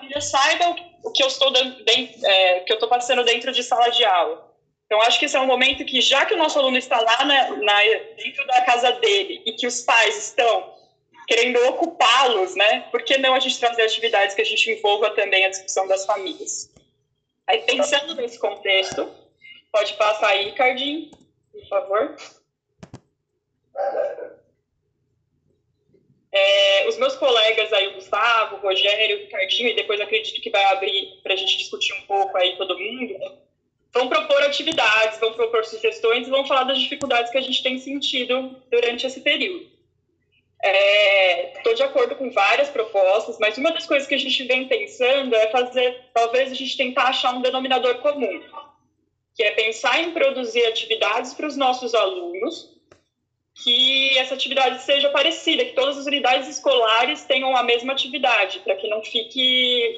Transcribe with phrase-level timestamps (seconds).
[0.00, 4.04] família saiba o que eu estou é, que eu estou passando dentro de sala de
[4.04, 4.48] aula.
[4.86, 7.24] Então, acho que esse é um momento que, já que o nosso aluno está lá
[7.24, 7.82] na, na,
[8.16, 10.74] dentro da casa dele e que os pais estão
[11.28, 12.88] querendo ocupá-los, né?
[12.90, 16.04] Por que não a gente trazer atividades que a gente envolva também a discussão das
[16.04, 16.72] famílias?
[17.46, 19.08] Aí, pensando nesse contexto,
[19.70, 21.10] pode passar aí, Ricardinho,
[21.52, 22.16] por favor.
[26.32, 30.50] É, os meus colegas aí, o Gustavo, o Rogério, o Ricardinho, e depois acredito que
[30.50, 33.18] vai abrir para a gente discutir um pouco aí todo mundo,
[33.92, 37.78] vão propor atividades, vão propor sugestões e vão falar das dificuldades que a gente tem
[37.78, 39.68] sentido durante esse período.
[41.56, 44.68] Estou é, de acordo com várias propostas, mas uma das coisas que a gente vem
[44.68, 48.42] pensando é fazer, talvez a gente tentar achar um denominador comum,
[49.34, 52.78] que é pensar em produzir atividades para os nossos alunos,
[53.62, 58.76] que essa atividade seja parecida, que todas as unidades escolares tenham a mesma atividade, para
[58.76, 59.96] que não fique,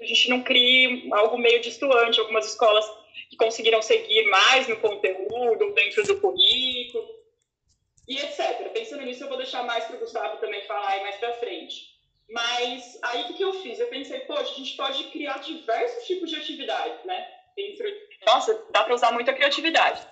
[0.00, 2.20] a gente não crie algo meio distoante.
[2.20, 2.84] Algumas escolas
[3.30, 7.08] que conseguiram seguir mais no conteúdo, dentro do currículo,
[8.06, 8.70] e etc.
[8.72, 11.94] Pensando nisso, eu vou deixar mais para o Gustavo também falar aí mais para frente.
[12.28, 13.78] Mas aí o que, eu fiz?
[13.78, 17.26] Eu pensei, poxa, a gente pode criar diversos tipos de atividades, né?
[17.54, 17.86] Dentro...
[18.26, 20.06] Nossa, dá para usar muita criatividade.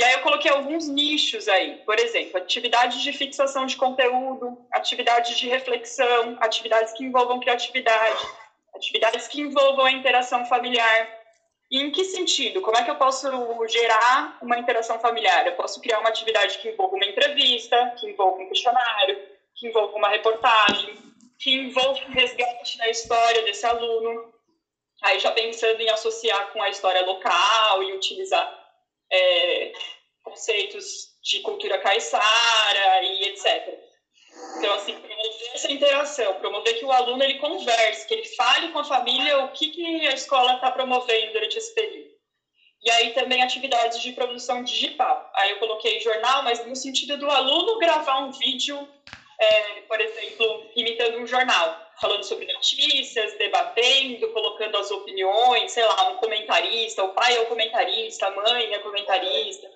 [0.00, 5.36] E aí eu coloquei alguns nichos aí, por exemplo, atividades de fixação de conteúdo, atividades
[5.38, 8.26] de reflexão, atividades que envolvam criatividade,
[8.74, 11.20] atividades que envolvam a interação familiar,
[11.70, 12.62] e em que sentido?
[12.62, 13.28] Como é que eu posso
[13.68, 15.46] gerar uma interação familiar?
[15.46, 19.20] Eu posso criar uma atividade que envolva uma entrevista, que envolva um questionário,
[19.54, 20.96] que envolva uma reportagem,
[21.38, 24.32] que envolva um resgate da história desse aluno.
[25.02, 28.59] Aí já pensando em associar com a história local e utilizar
[29.12, 29.72] é,
[30.22, 33.90] conceitos de cultura caiçara e etc.
[34.56, 38.78] Então, assim, promover essa interação, promover que o aluno ele converse, que ele fale com
[38.78, 42.10] a família o que, que a escola está promovendo durante esse período.
[42.82, 45.30] E aí também atividades de produção digital.
[45.34, 48.88] Aí eu coloquei jornal, mas no sentido do aluno gravar um vídeo,
[49.38, 56.08] é, por exemplo, imitando um jornal, falando sobre notícias, debatendo, colocando as opiniões, sei lá,
[56.08, 59.70] um comentarista, o pai é o comentarista, a mãe é comentarista,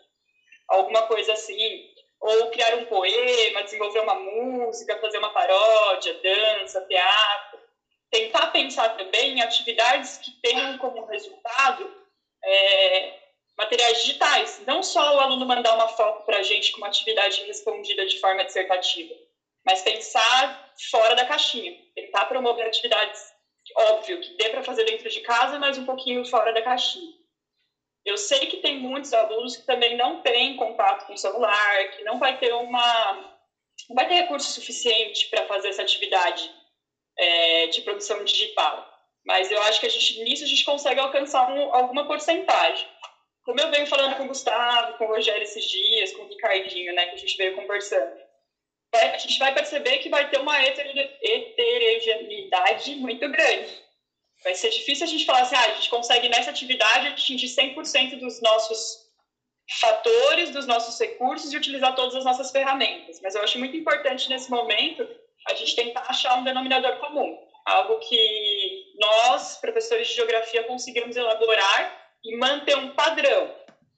[0.68, 1.92] alguma coisa assim
[2.24, 7.60] ou criar um poema, desenvolver uma música, fazer uma paródia, dança, teatro.
[8.10, 11.94] Tentar pensar também em atividades que tenham como resultado
[12.42, 13.18] é,
[13.58, 17.42] materiais digitais, não só o aluno mandar uma foto para a gente com uma atividade
[17.44, 19.14] respondida de forma dissertativa,
[19.62, 23.32] mas pensar fora da caixinha, tentar promover atividades,
[23.76, 27.12] óbvio, que dê para fazer dentro de casa, mas um pouquinho fora da caixinha.
[28.04, 32.04] Eu sei que tem muitos alunos que também não têm contato com o celular, que
[32.04, 33.34] não vai ter uma
[33.88, 36.50] não vai ter recurso suficiente para fazer essa atividade
[37.18, 38.92] é, de produção digital.
[39.26, 42.86] Mas eu acho que a gente, nisso a gente consegue alcançar um, alguma porcentagem.
[43.42, 46.94] Como eu venho falando com o Gustavo, com o Rogério esses dias, com o Ricardinho,
[46.94, 48.16] né, que a gente veio conversando,
[48.96, 53.84] a gente vai perceber que vai ter uma heterogeneidade muito grande
[54.44, 58.18] vai ser difícil a gente falar assim, ah, a gente consegue nessa atividade atingir 100%
[58.18, 59.02] dos nossos
[59.80, 63.20] fatores, dos nossos recursos e utilizar todas as nossas ferramentas.
[63.22, 65.08] Mas eu acho muito importante nesse momento
[65.48, 72.12] a gente tentar achar um denominador comum, algo que nós, professores de geografia, conseguimos elaborar
[72.22, 73.54] e manter um padrão.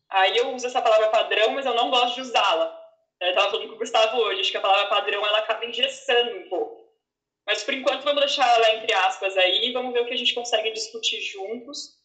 [0.08, 2.75] Aí eu uso essa palavra padrão, mas eu não gosto de usá-la.
[3.20, 6.36] Eu estava falando com o Gustavo hoje, acho que a palavra padrão ela acaba engessando
[6.36, 6.86] um pouco.
[7.46, 10.34] Mas por enquanto vamos deixar ela entre aspas aí, vamos ver o que a gente
[10.34, 11.96] consegue discutir juntos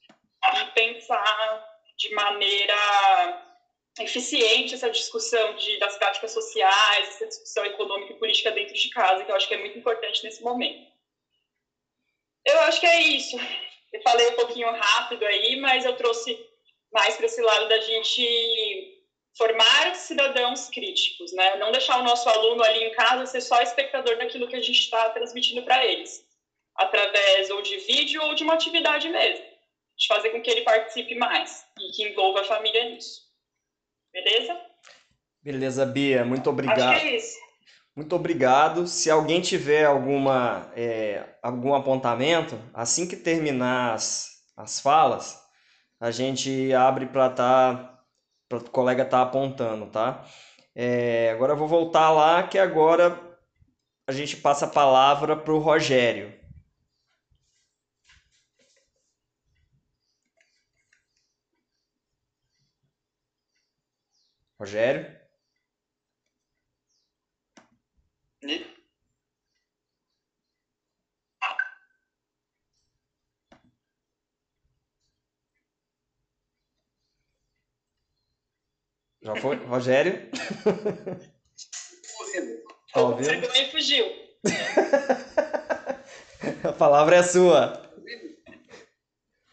[0.54, 1.68] e pensar
[1.98, 3.52] de maneira
[4.00, 9.26] eficiente essa discussão de, das práticas sociais, essa discussão econômica e política dentro de casa,
[9.26, 10.90] que eu acho que é muito importante nesse momento.
[12.46, 13.38] Eu acho que é isso.
[13.92, 16.40] Eu falei um pouquinho rápido aí, mas eu trouxe
[16.92, 18.91] mais para esse lado da gente
[19.38, 21.56] formar cidadãos críticos, né?
[21.58, 24.80] Não deixar o nosso aluno ali em casa ser só espectador daquilo que a gente
[24.80, 26.26] está transmitindo para eles,
[26.76, 29.46] através ou de vídeo ou de uma atividade mesmo,
[29.98, 33.22] de fazer com que ele participe mais e que envolva a família nisso.
[34.12, 34.60] Beleza?
[35.42, 36.82] Beleza, Bia, muito obrigado.
[36.82, 37.52] Acho que é isso.
[37.96, 38.88] Muito obrigado.
[38.88, 45.42] Se alguém tiver alguma, é, algum apontamento, assim que terminar as, as falas,
[46.00, 47.91] a gente abre para estar tá
[48.60, 50.26] para o colega estar tá apontando, tá?
[50.76, 53.20] É, agora eu vou voltar lá, que agora
[54.08, 56.34] a gente passa a palavra para o Rogério.
[64.60, 65.06] Rogério?
[79.22, 79.56] Já foi?
[79.66, 80.30] Rogério?
[82.92, 83.26] Tá ouvindo?
[83.26, 84.06] Chegou e fugiu.
[86.68, 87.90] A palavra é sua.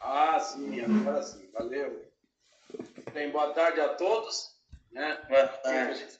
[0.01, 1.51] Ah, sim, agora sim.
[1.53, 2.11] Valeu.
[3.13, 4.57] Bem, boa tarde a todos.
[4.91, 5.17] Né?
[5.29, 6.19] Boa tarde.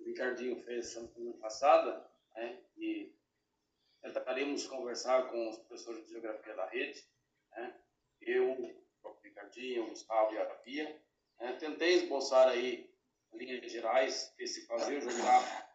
[0.00, 2.04] O Ricardinho fez semana passada,
[2.34, 2.58] né?
[2.76, 3.14] E
[4.02, 7.00] tentaremos conversar com os professores de Geografia da rede,
[7.52, 7.76] né?
[8.20, 8.52] Eu,
[9.04, 11.00] o Ricardinho, o Gustavo e a Pia.
[11.38, 11.52] Né?
[11.54, 12.90] Tentei esboçar aí
[13.34, 15.72] linhas gerais desse fazer geográfico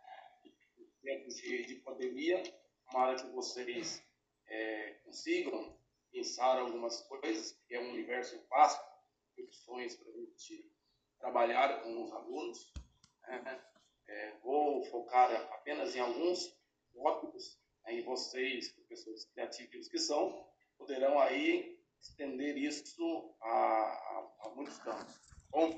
[1.08, 2.44] tempos de, de pandemia,
[2.86, 4.04] tomara que vocês
[4.46, 5.74] é, consigam
[6.12, 8.86] pensar algumas coisas, que é um universo vasto
[9.34, 10.70] de opções para a gente
[11.18, 12.74] trabalhar com os alunos.
[13.22, 13.64] Né?
[14.06, 16.54] É, vou focar apenas em alguns
[16.94, 17.96] tópicos, né?
[17.96, 20.46] e vocês, professores criativos que são,
[20.78, 25.27] poderão aí estender isso a, a, a muitos campos.
[25.50, 25.72] Bom,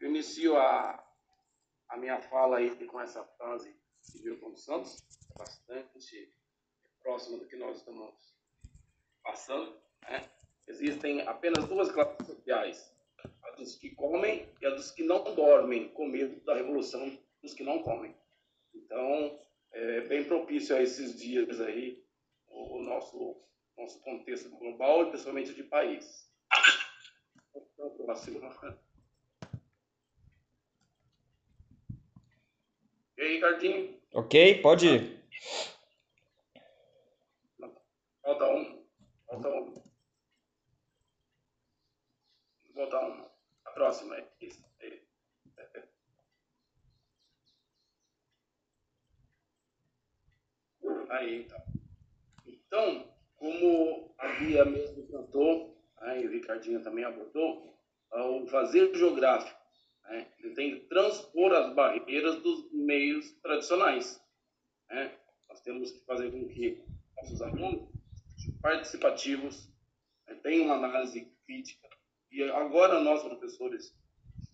[0.00, 1.04] eu inicio a,
[1.88, 3.74] a minha fala aí com essa frase
[4.14, 5.04] de Milton Santos,
[5.36, 6.32] bastante
[7.02, 8.34] próxima do que nós estamos
[9.22, 9.76] passando.
[10.02, 10.30] Né?
[10.66, 12.94] Existem apenas duas classes sociais,
[13.42, 17.54] a dos que comem e a dos que não dormem, com medo da revolução dos
[17.54, 18.14] que não comem.
[18.72, 19.38] Então,
[19.72, 22.04] é bem propício a esses dias aí,
[22.46, 23.36] o nosso,
[23.76, 26.30] nosso contexto global e principalmente de país.
[27.54, 28.78] Então.
[33.18, 34.00] E aí, Ricardinho?
[34.14, 35.24] Ok, pode ir.
[38.22, 38.86] Falta um.
[39.26, 39.74] Falta um.
[42.74, 43.28] Volta um.
[43.64, 44.64] A próxima é isso.
[51.10, 51.58] Aí, então.
[52.46, 57.76] Então, como a Bia mesmo cantou, aí o Ricardinho também abordou,
[58.12, 59.57] o fazer geográfico
[60.08, 60.26] né?
[60.38, 64.20] Ele tem que transpor as barreiras dos meios tradicionais.
[64.88, 65.14] Né?
[65.48, 66.82] Nós temos que fazer com que
[67.16, 67.88] nossos alunos
[68.62, 69.68] participativos
[70.26, 71.88] né, tenham uma análise crítica.
[72.30, 73.94] E agora nós, professores,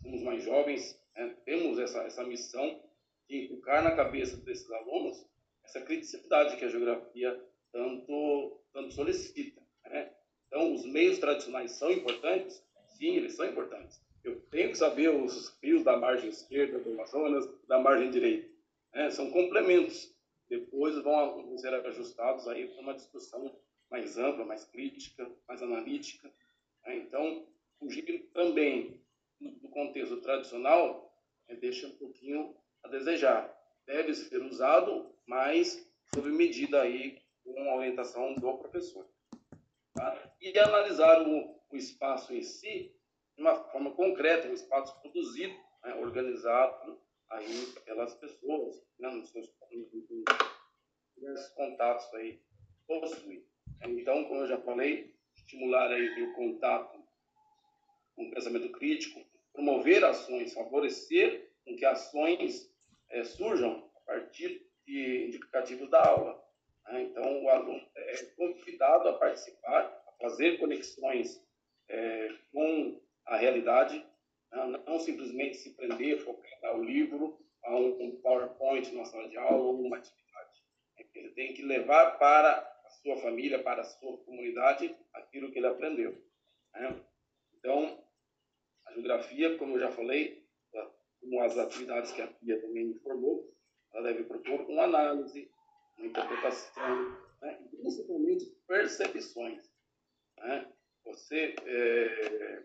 [0.03, 2.83] somos mais jovens, né, temos essa, essa missão
[3.29, 5.25] de educar na cabeça desses alunos
[5.65, 7.43] essa criticidade que a geografia
[7.73, 9.63] tanto, tanto solicita.
[9.87, 10.13] Né?
[10.47, 12.63] Então, os meios tradicionais são importantes?
[12.99, 17.47] Sim, eles são importantes eu tenho que saber os rios da margem esquerda do Amazonas,
[17.69, 18.49] da margem direita.
[18.93, 20.13] É, são complementos.
[20.49, 23.55] Depois vão ser ajustados aí para uma discussão
[23.91, 26.33] mais ampla, mais crítica, mais analítica.
[26.85, 27.47] É, então,
[27.79, 29.01] fugir também
[29.41, 31.15] do contexto tradicional
[31.49, 33.55] é, deixa um pouquinho a desejar.
[33.87, 39.07] Deve ser usado, mas sob medida aí com a orientação do professor.
[39.93, 40.35] Tá?
[40.41, 42.95] E analisar o, o espaço em si
[43.37, 47.01] de uma forma concreta, um espaço produzido, né, organizado
[47.31, 49.51] aí pelas pessoas, né, nos seus
[51.17, 52.41] diversos contatos aí
[52.87, 53.45] possui.
[53.83, 57.03] Então, como eu já falei, estimular aí o contato
[58.15, 62.71] com o pensamento crítico, promover ações, favorecer com que ações
[63.11, 66.43] é, surjam a partir de indicativos da aula.
[66.87, 67.03] Né?
[67.03, 71.43] Então, o aluno é convidado a participar, a fazer conexões
[71.89, 74.05] é, com a realidade,
[74.51, 74.83] né?
[74.87, 79.81] não simplesmente se prender, focar ao livro, a um PowerPoint na sala de aula ou
[79.81, 80.63] uma atividade.
[81.15, 82.51] Ele tem que levar para
[82.85, 86.23] a sua família, para a sua comunidade, aquilo que ele aprendeu.
[86.75, 87.01] Né?
[87.57, 88.05] Então,
[88.87, 90.45] a geografia, como eu já falei,
[91.25, 93.51] como as atividades que a Pia também informou,
[93.93, 95.51] ela deve propor uma análise,
[95.97, 97.67] uma interpretação, né?
[97.71, 99.71] principalmente percepções.
[100.39, 100.71] Né?
[101.05, 102.65] Você é,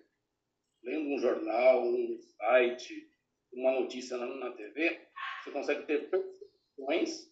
[0.90, 3.08] lendo um jornal, um site,
[3.54, 5.08] uma notícia na, na TV,
[5.44, 7.32] você consegue ter percepções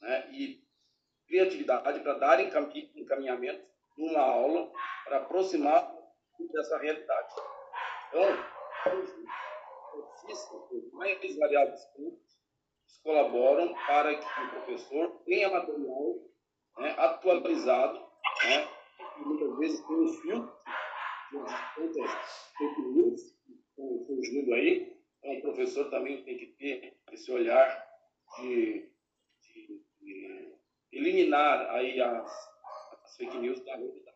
[0.00, 0.60] né, e
[1.28, 3.64] criatividade para dar encaminhamento
[3.96, 4.70] numa aula
[5.04, 5.92] para aproximar
[6.52, 7.34] dessa realidade.
[8.08, 8.22] Então,
[10.70, 12.36] os mais variados pontos
[13.02, 16.14] colaboram para que o professor tenha material
[16.78, 17.98] né, atualizado,
[18.44, 18.68] né,
[19.18, 20.56] muitas vezes tem um filtro
[21.30, 23.36] tantas fake news
[24.06, 24.96] surgindo aí.
[25.18, 27.86] Então, o professor também tem que ter esse olhar
[28.38, 28.88] de,
[29.42, 30.54] de, de
[30.92, 32.30] eliminar aí as,
[33.04, 34.06] as, fake news da realidade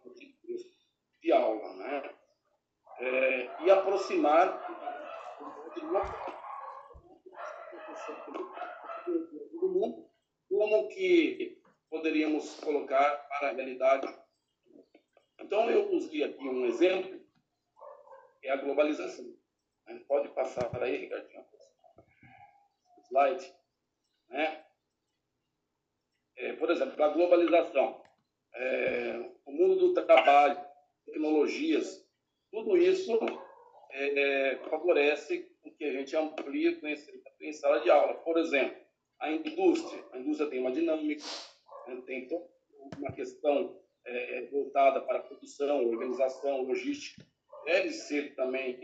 [1.23, 2.15] de aula, né?
[2.99, 4.61] É, e aproximar
[10.49, 14.07] como que poderíamos colocar para a realidade
[15.51, 17.21] então, eu usei aqui um exemplo,
[18.41, 19.35] é a globalização.
[20.07, 21.45] Pode passar para aí, Ricardinho.
[23.09, 23.53] Slide.
[24.29, 24.65] Né?
[26.37, 28.01] É, por exemplo, a globalização,
[28.55, 30.65] é, o mundo do trabalho,
[31.05, 32.09] tecnologias,
[32.53, 33.19] tudo isso
[33.91, 38.15] é, favorece que a gente amplie conhecimento em sala de aula.
[38.19, 38.81] Por exemplo,
[39.19, 40.05] a indústria.
[40.13, 41.25] A indústria tem uma dinâmica,
[41.89, 42.29] né, tem
[42.97, 47.25] uma questão é, voltada para produção, organização, logística.
[47.65, 48.81] Deve ser também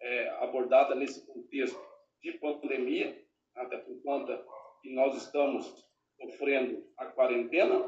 [0.00, 1.80] é, abordada nesse contexto
[2.22, 3.22] de pandemia,
[3.54, 4.44] até por conta
[4.82, 5.86] que nós estamos
[6.20, 7.78] sofrendo a quarentena,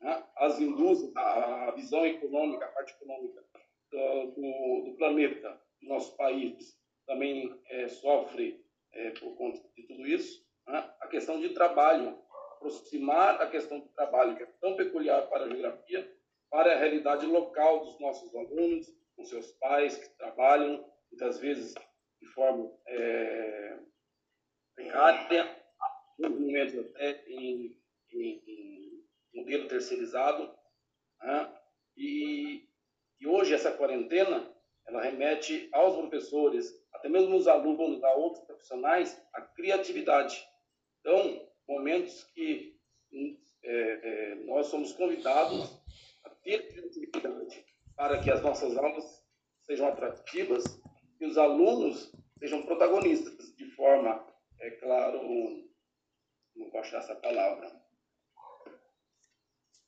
[0.00, 0.24] né?
[0.36, 3.44] as indústrias, a visão econômica, a parte econômica
[3.90, 10.44] do, do planeta, do nosso país, também é, sofre é, por conta de tudo isso.
[10.66, 10.78] Né?
[11.00, 12.18] A questão de trabalho,
[12.58, 16.16] aproximar a questão do trabalho, que é tão peculiar para a geografia,
[16.50, 21.74] para a realidade local dos nossos alunos, com seus pais que trabalham, muitas vezes
[22.20, 23.78] de forma é,
[24.74, 25.56] precária,
[26.18, 27.76] momentos até em,
[28.12, 30.52] em, em modelo terceirizado.
[31.22, 31.54] Né?
[31.96, 32.68] E,
[33.20, 34.52] e hoje essa quarentena
[34.86, 40.42] ela remete aos professores, até mesmo os alunos, a outros profissionais, a criatividade.
[41.00, 42.76] Então, momentos que
[43.62, 45.78] é, é, nós somos convidados
[46.24, 49.22] a ter criatividade para que as nossas aulas
[49.62, 50.64] sejam atrativas
[51.20, 54.24] e os alunos sejam protagonistas, de forma,
[54.60, 55.22] é claro,
[56.54, 57.70] não vou achar essa palavra,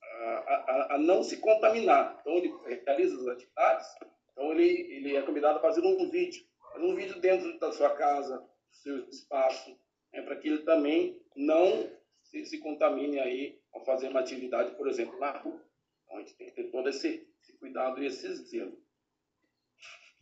[0.02, 2.18] a, a, a, não se contaminar.
[2.20, 2.52] Então, ele
[2.84, 3.86] realiza as atividades,
[4.32, 6.44] então ele, ele é convidado a fazer um vídeo,
[6.76, 9.78] um vídeo dentro da sua casa, do seu espaço,
[10.12, 11.90] é, para que ele também não
[12.22, 15.60] se, se, contamine aí ao fazer uma atividade, por exemplo, na rua.
[16.04, 18.78] Então, a gente tem que ter todo esse, esse cuidado e esse zelo.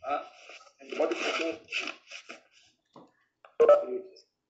[0.01, 0.33] Tá?
[0.81, 1.15] A gente pode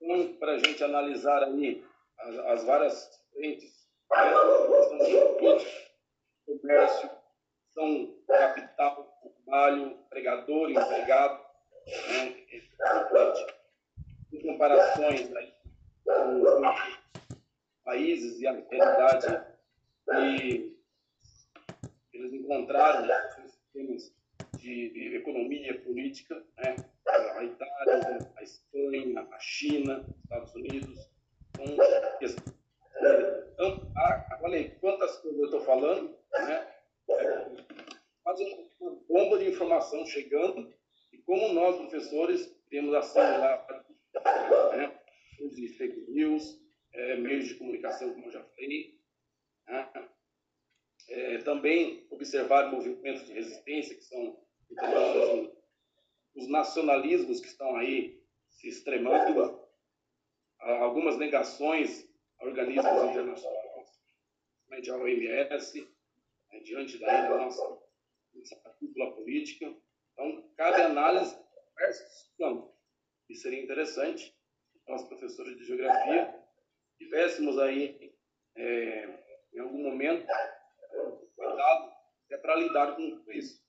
[0.00, 1.84] um para a gente analisar aí
[2.18, 4.32] as, as várias frentes, né?
[6.46, 7.10] comércio,
[7.72, 11.44] são capital, trabalho, empregador, empregado,
[12.08, 12.48] né?
[14.42, 15.52] comparações aí,
[17.84, 19.44] países e a realidade
[20.10, 20.76] que
[22.12, 23.06] eles encontraram
[23.46, 24.12] sistemas
[24.58, 26.76] de, economia política, né?
[27.06, 31.10] a Itália, a Espanha, a China, Estados Unidos.
[33.52, 33.92] Então,
[34.42, 36.68] olha aí, quantas coisas eu estou falando, né?
[38.22, 38.44] Quase
[38.80, 40.72] uma bomba de informação chegando
[41.12, 43.66] e como nós, professores, temos assimilar
[44.76, 44.98] né?
[45.46, 46.60] De fake news,
[46.92, 48.98] é, meios de comunicação, como eu já falei,
[49.66, 50.08] né?
[51.08, 54.36] é, também observar movimentos de resistência, que são
[54.70, 55.56] então,
[56.34, 59.66] os nacionalismos que estão aí se extremando,
[60.58, 62.06] algumas negações
[62.38, 63.90] a organismos internacionais,
[64.68, 65.80] principalmente a OMS,
[66.52, 67.80] né, diante da nossa,
[68.34, 69.74] nossa cúpula política.
[70.12, 71.36] Então, cabe análise
[71.70, 72.70] diversos campos.
[73.28, 74.37] E seria interessante
[74.88, 76.34] nós, professores de geografia,
[76.96, 78.14] tivéssemos aí,
[78.56, 79.18] é,
[79.54, 80.26] em algum momento,
[81.36, 81.92] cuidado
[82.30, 83.62] é para lidar com isso.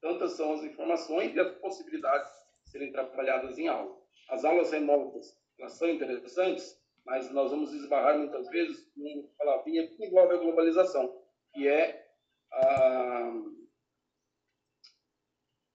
[0.00, 2.30] Tantas são as informações e as possibilidades
[2.64, 3.96] de serem trabalhadas em aula.
[4.28, 10.04] As aulas remotas elas são interessantes, mas nós vamos esbarrar muitas vezes numa palavrinha que
[10.04, 12.06] envolve a globalização, que é
[12.52, 13.32] a,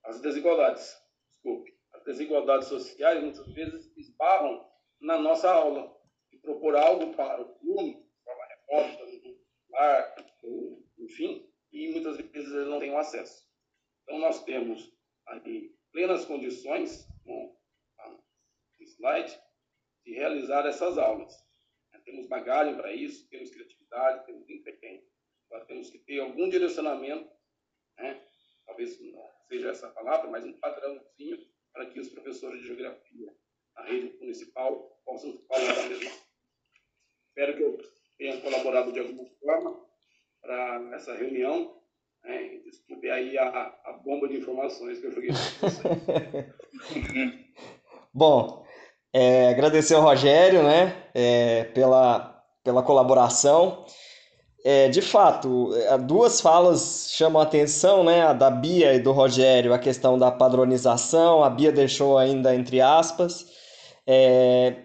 [0.04, 1.02] as desigualdades.
[1.32, 1.76] Desculpe.
[1.94, 4.71] As desigualdades sociais muitas vezes esbarram
[5.02, 6.00] na nossa aula
[6.32, 9.40] e propor algo para o aluno, forma remota, no
[9.72, 10.16] lar,
[11.00, 13.46] enfim, e muitas vezes eles não têm acesso.
[14.04, 14.94] Então, nós temos
[15.26, 17.58] aqui plenas condições, com
[18.80, 19.40] o slide,
[20.06, 21.34] de realizar essas aulas.
[22.04, 25.04] Temos bagagem para isso, temos criatividade, temos empenho.
[25.46, 27.30] Agora, temos que ter algum direcionamento,
[27.98, 28.26] né?
[28.66, 31.38] talvez não seja essa palavra, mas um padrãozinho
[31.72, 33.36] para que os professores de geografia
[33.76, 34.91] na rede municipal
[35.88, 36.12] mesma.
[37.30, 37.78] Espero que eu
[38.18, 39.80] tenha colaborado de alguma forma
[40.42, 41.82] para essa reunião
[42.24, 43.48] é, desculpe aí a,
[43.84, 45.32] a, bomba de informações que eu joguei
[48.14, 48.64] Bom,
[49.12, 53.86] é, agradecer ao Rogério né, é, pela, pela colaboração.
[54.64, 58.22] É, de fato, é, duas falas chamam a atenção, né?
[58.22, 61.44] A da Bia e do Rogério, a questão da padronização.
[61.44, 63.48] A Bia deixou ainda entre aspas.
[64.06, 64.76] É,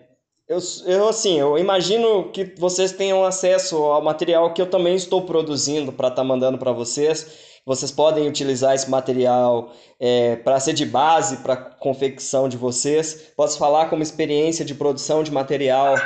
[0.49, 5.23] eu, eu, assim, eu imagino que vocês tenham acesso ao material que eu também estou
[5.23, 10.73] produzindo para estar tá mandando para vocês, vocês podem utilizar esse material é, para ser
[10.73, 13.33] de base para a confecção de vocês.
[13.37, 15.97] Posso falar como experiência de produção de material.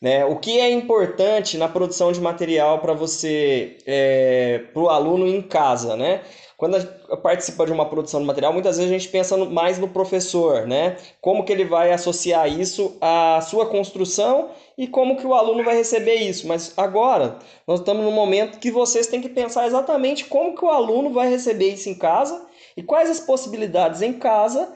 [0.00, 0.24] Né?
[0.24, 5.42] O que é importante na produção de material para você, é, para o aluno em
[5.42, 6.20] casa, né?
[6.58, 6.84] Quando
[7.22, 10.96] participa de uma produção de material, muitas vezes a gente pensa mais no professor, né?
[11.20, 15.76] Como que ele vai associar isso à sua construção e como que o aluno vai
[15.76, 16.48] receber isso.
[16.48, 20.68] Mas agora, nós estamos num momento que vocês têm que pensar exatamente como que o
[20.68, 22.44] aluno vai receber isso em casa
[22.76, 24.74] e quais as possibilidades em casa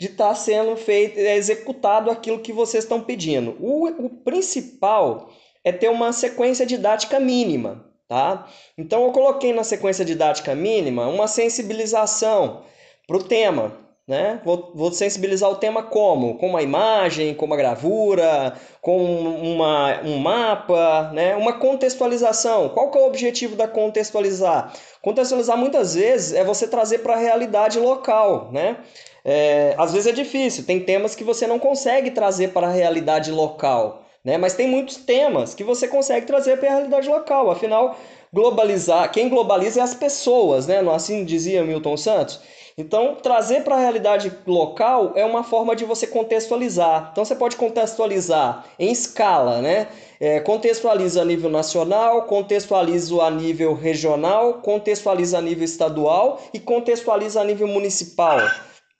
[0.00, 3.56] de estar tá sendo feito, executado aquilo que vocês estão pedindo.
[3.60, 5.30] O, o principal
[5.62, 7.88] é ter uma sequência didática mínima.
[8.10, 8.48] Tá?
[8.76, 12.64] Então eu coloquei na sequência didática mínima uma sensibilização
[13.06, 13.72] para o tema.
[14.04, 14.40] Né?
[14.44, 16.36] Vou, vou, sensibilizar o tema como?
[16.36, 21.36] Com uma imagem, com uma gravura, com uma, um mapa, né?
[21.36, 22.70] uma contextualização.
[22.70, 24.72] Qual que é o objetivo da contextualizar?
[25.00, 28.50] Contextualizar muitas vezes é você trazer para a realidade local.
[28.50, 28.78] Né?
[29.24, 33.30] É, às vezes é difícil, tem temas que você não consegue trazer para a realidade
[33.30, 34.04] local.
[34.24, 34.36] Né?
[34.36, 37.50] Mas tem muitos temas que você consegue trazer para a realidade local.
[37.50, 37.96] Afinal,
[38.32, 40.82] globalizar, quem globaliza é as pessoas, né?
[40.82, 42.40] Não assim dizia Milton Santos.
[42.78, 47.10] Então, trazer para a realidade local é uma forma de você contextualizar.
[47.12, 49.88] Então, você pode contextualizar em escala, né?
[50.18, 57.40] É, contextualiza a nível nacional, contextualiza a nível regional, contextualiza a nível estadual e contextualiza
[57.40, 58.38] a nível municipal.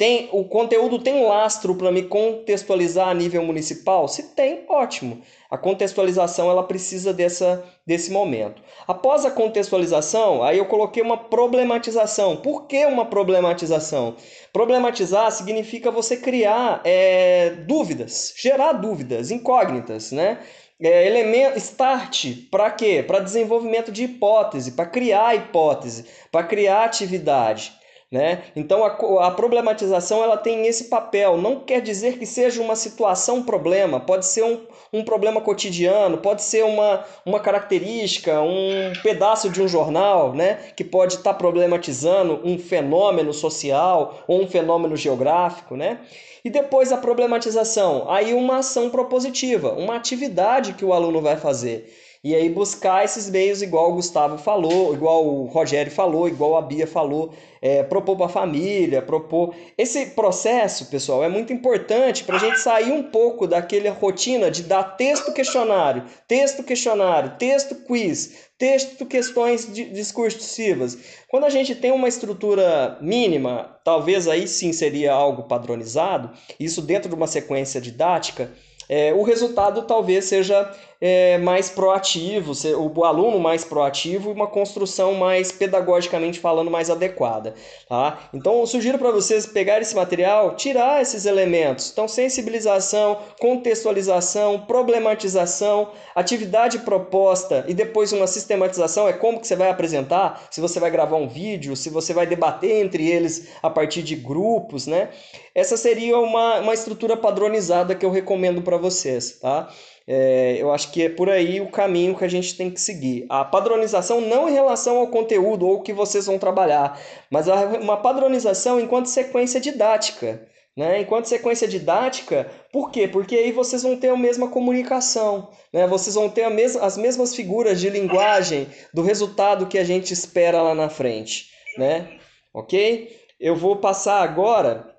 [0.01, 4.09] Tem, o conteúdo tem lastro para me contextualizar a nível municipal?
[4.09, 5.21] Se tem, ótimo.
[5.51, 8.63] A contextualização ela precisa dessa, desse momento.
[8.89, 12.39] Após a contextualização, aí eu coloquei uma problematização.
[12.39, 14.17] Por que uma problematização?
[14.55, 20.39] Problematizar significa você criar é, dúvidas, gerar dúvidas, incógnitas, né?
[20.81, 23.05] É, elemento start para quê?
[23.07, 27.79] Para desenvolvimento de hipótese, para criar hipótese, para criar atividade.
[28.11, 28.43] Né?
[28.57, 31.37] Então a, a, problematização ela tem esse papel.
[31.37, 36.43] Não quer dizer que seja uma situação problema, pode ser um, um problema cotidiano, pode
[36.43, 40.55] ser uma, uma característica, um pedaço de um jornal né?
[40.75, 45.77] que pode estar tá problematizando um fenômeno social ou um fenômeno geográfico.
[45.77, 46.01] Né?
[46.45, 51.89] E depois a problematização, aí uma ação propositiva, uma atividade que o aluno vai fazer.
[52.23, 56.61] E aí buscar esses meios, igual o Gustavo falou, igual o Rogério falou, igual a
[56.61, 59.55] Bia falou, é, propor para a família, propor.
[59.79, 64.65] Esse processo, pessoal, é muito importante para a gente sair um pouco daquela rotina de
[64.65, 70.99] dar texto questionário, texto questionário, texto quiz, texto questões discursivas.
[71.27, 77.09] Quando a gente tem uma estrutura mínima, talvez aí sim seria algo padronizado, isso dentro
[77.09, 78.51] de uma sequência didática
[78.91, 80.69] é, o resultado talvez seja
[81.01, 87.55] é, mais proativo, o aluno mais proativo e uma construção mais pedagogicamente falando mais adequada.
[87.89, 88.29] Tá?
[88.35, 91.91] Então eu sugiro para vocês pegar esse material, tirar esses elementos.
[91.91, 99.71] Então, sensibilização, contextualização, problematização, atividade proposta e depois uma sistematização é como que você vai
[99.71, 104.03] apresentar, se você vai gravar um vídeo, se você vai debater entre eles a partir
[104.03, 105.11] de grupos, né?
[105.55, 109.69] Essa seria uma, uma estrutura padronizada que eu recomendo para vocês, tá?
[110.13, 113.27] É, eu acho que é por aí o caminho que a gente tem que seguir.
[113.29, 117.47] A padronização não em relação ao conteúdo ou o que vocês vão trabalhar, mas
[117.81, 120.45] uma padronização enquanto sequência didática.
[120.77, 121.01] Né?
[121.01, 123.07] Enquanto sequência didática, por quê?
[123.07, 125.87] Porque aí vocês vão ter a mesma comunicação, né?
[125.87, 130.61] vocês vão ter mes as mesmas figuras de linguagem do resultado que a gente espera
[130.61, 131.51] lá na frente.
[131.79, 132.19] Né?
[132.53, 133.17] Ok?
[133.39, 134.93] Eu vou passar agora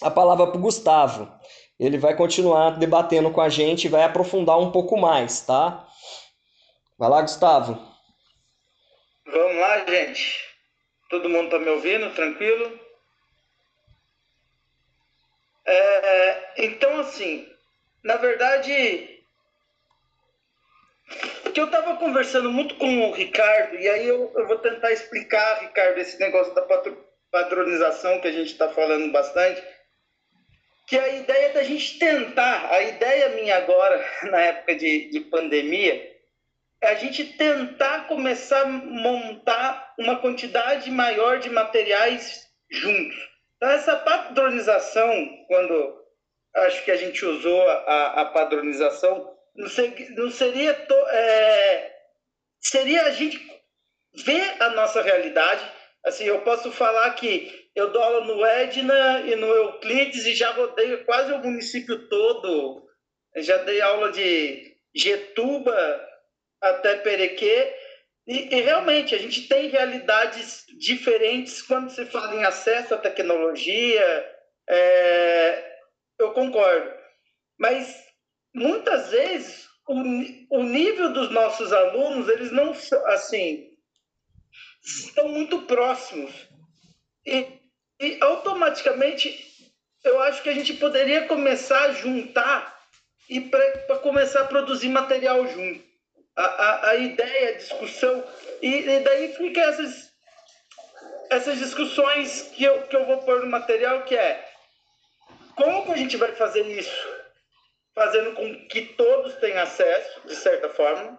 [0.00, 1.28] a palavra para o Gustavo.
[1.78, 5.86] Ele vai continuar debatendo com a gente e vai aprofundar um pouco mais, tá?
[6.98, 7.74] Vai lá, Gustavo.
[9.26, 10.40] Vamos lá, gente.
[11.08, 12.14] Todo mundo está me ouvindo?
[12.14, 12.78] Tranquilo?
[15.66, 17.48] É, então, assim,
[18.02, 19.22] na verdade,
[21.52, 25.60] que eu estava conversando muito com o Ricardo, e aí eu, eu vou tentar explicar,
[25.60, 26.66] Ricardo, esse negócio da
[27.30, 29.62] patronização que a gente está falando bastante
[30.86, 36.10] que a ideia da gente tentar, a ideia minha agora, na época de, de pandemia,
[36.80, 43.16] é a gente tentar começar a montar uma quantidade maior de materiais juntos.
[43.56, 46.02] Então, essa padronização, quando
[46.54, 50.74] acho que a gente usou a, a padronização, não, ser, não seria.
[50.74, 51.94] To, é,
[52.60, 53.38] seria a gente
[54.24, 55.64] ver a nossa realidade.
[56.04, 60.50] Assim, eu posso falar que eu dou aula no Edna e no Euclides e já
[60.50, 62.86] rodei quase o município todo.
[63.36, 66.08] Já dei aula de Getuba
[66.60, 67.74] até Perequê
[68.26, 74.36] E, e, realmente, a gente tem realidades diferentes quando se fala em acesso à tecnologia,
[74.68, 75.76] é,
[76.20, 76.88] eu concordo.
[77.58, 78.06] Mas,
[78.54, 82.72] muitas vezes, o, o nível dos nossos alunos, eles não
[83.06, 83.71] assim,
[84.82, 86.32] estão muito próximos.
[87.24, 87.46] E,
[88.00, 89.72] e automaticamente,
[90.04, 92.80] eu acho que a gente poderia começar a juntar
[93.28, 95.92] e para começar a produzir material junto
[96.36, 98.24] a, a, a ideia, a discussão,
[98.60, 100.10] e, e, daí fica essas,
[101.30, 104.48] essas discussões que eu, que eu vou pôr no material, que é
[105.54, 107.08] como que a gente vai fazer isso?
[107.94, 111.18] Fazendo com que todos tenham acesso, de certa forma,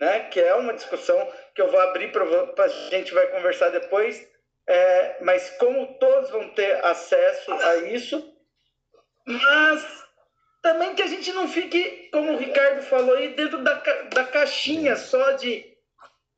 [0.00, 0.20] né?
[0.30, 4.26] que é uma discussão que eu vou abrir para a gente vai conversar depois,
[4.66, 8.34] é, mas como todos vão ter acesso a isso,
[9.26, 10.04] mas
[10.62, 14.96] também que a gente não fique, como o Ricardo falou aí, dentro da, da caixinha
[14.96, 15.64] só de,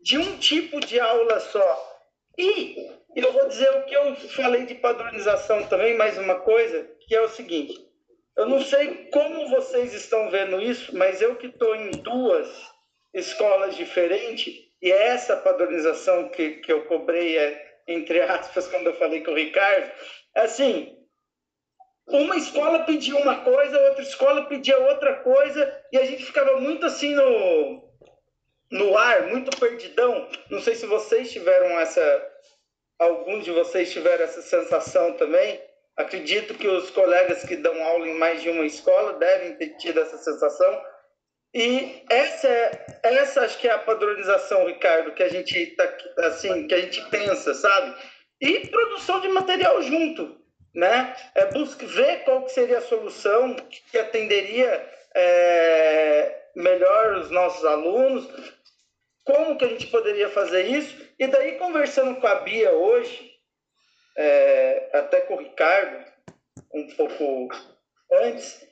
[0.00, 1.90] de um tipo de aula só.
[2.38, 7.14] E eu vou dizer o que eu falei de padronização também, mais uma coisa, que
[7.14, 7.74] é o seguinte.
[8.36, 12.48] Eu não sei como vocês estão vendo isso, mas eu que estou em duas
[13.12, 18.94] escolas diferentes, e é essa padronização que, que eu cobrei, é, entre aspas, quando eu
[18.94, 19.90] falei com o Ricardo,
[20.34, 20.96] assim,
[22.08, 26.84] uma escola pedia uma coisa, outra escola pedia outra coisa, e a gente ficava muito
[26.86, 27.90] assim no,
[28.70, 30.28] no ar, muito perdidão.
[30.50, 32.30] Não sei se vocês tiveram essa.
[32.98, 35.60] Alguns de vocês tiveram essa sensação também.
[35.96, 40.00] Acredito que os colegas que dão aula em mais de uma escola devem ter tido
[40.00, 40.82] essa sensação.
[41.52, 46.66] E essa é, essa acho que é a padronização, Ricardo, que a gente tá, assim,
[46.66, 47.94] que a gente pensa, sabe?
[48.40, 50.40] E produção de material junto
[50.74, 51.14] né?
[51.34, 53.56] É, busque ver qual que seria a solução
[53.90, 58.28] que atenderia é, melhor os nossos alunos,
[59.24, 63.30] como que a gente poderia fazer isso, e daí conversando com a Bia hoje,
[64.16, 66.04] é, até com o Ricardo,
[66.72, 67.48] um pouco
[68.12, 68.66] antes,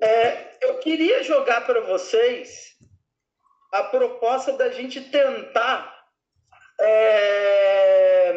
[0.00, 2.76] é, eu queria jogar para vocês
[3.72, 5.98] a proposta da gente tentar
[6.80, 8.32] é,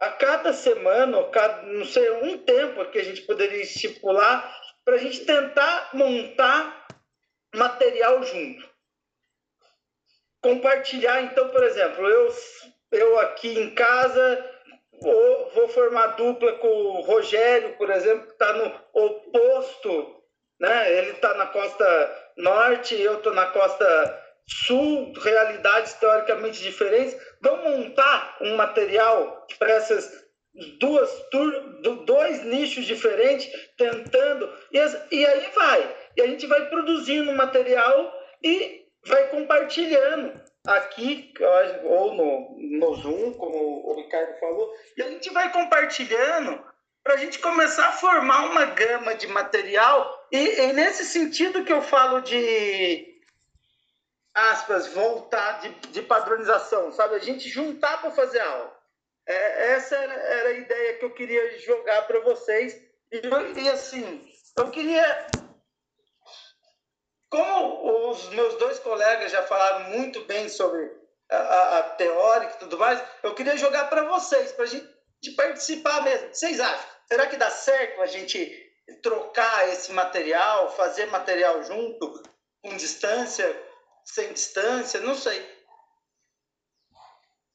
[0.00, 4.98] a cada semana, cada, não sei, um tempo que a gente poderia estipular para a
[4.98, 6.88] gente tentar montar
[7.54, 8.68] material junto.
[10.42, 12.34] Compartilhar, então, por exemplo, eu,
[12.90, 14.51] eu aqui em casa
[15.02, 20.22] vou, vou formar dupla com o Rogério, por exemplo, que está no oposto,
[20.60, 20.98] né?
[20.98, 28.36] ele está na costa norte, eu estou na costa sul, realidades teoricamente diferentes, vamos montar
[28.40, 30.22] um material para essas
[30.78, 31.10] duas
[32.04, 34.78] dois nichos diferentes, tentando, e,
[35.14, 35.96] e aí vai.
[36.16, 38.12] E a gente vai produzindo material
[38.42, 41.32] e vai compartilhando aqui,
[41.84, 46.62] ou no, no Zoom, como o Ricardo falou, e a gente vai compartilhando
[47.02, 51.72] para a gente começar a formar uma gama de material, e, e nesse sentido que
[51.72, 53.12] eu falo de
[54.34, 57.16] aspas, voltar de, de padronização, sabe?
[57.16, 58.72] A gente juntar para fazer aula.
[59.26, 62.74] É, essa era, era, a ideia que eu queria jogar para vocês.
[63.10, 63.20] E,
[63.60, 65.26] e, assim, eu queria.
[67.32, 70.88] Como os meus dois colegas já falaram muito bem sobre
[71.30, 74.86] a, a, a teórica e tudo mais, eu queria jogar para vocês, para a gente
[75.34, 76.28] participar mesmo.
[76.28, 76.90] Vocês acham?
[77.08, 78.38] Será que dá certo a gente
[79.02, 82.22] trocar esse material, fazer material junto,
[82.62, 83.72] com distância?
[84.04, 85.40] sem distância, não sei.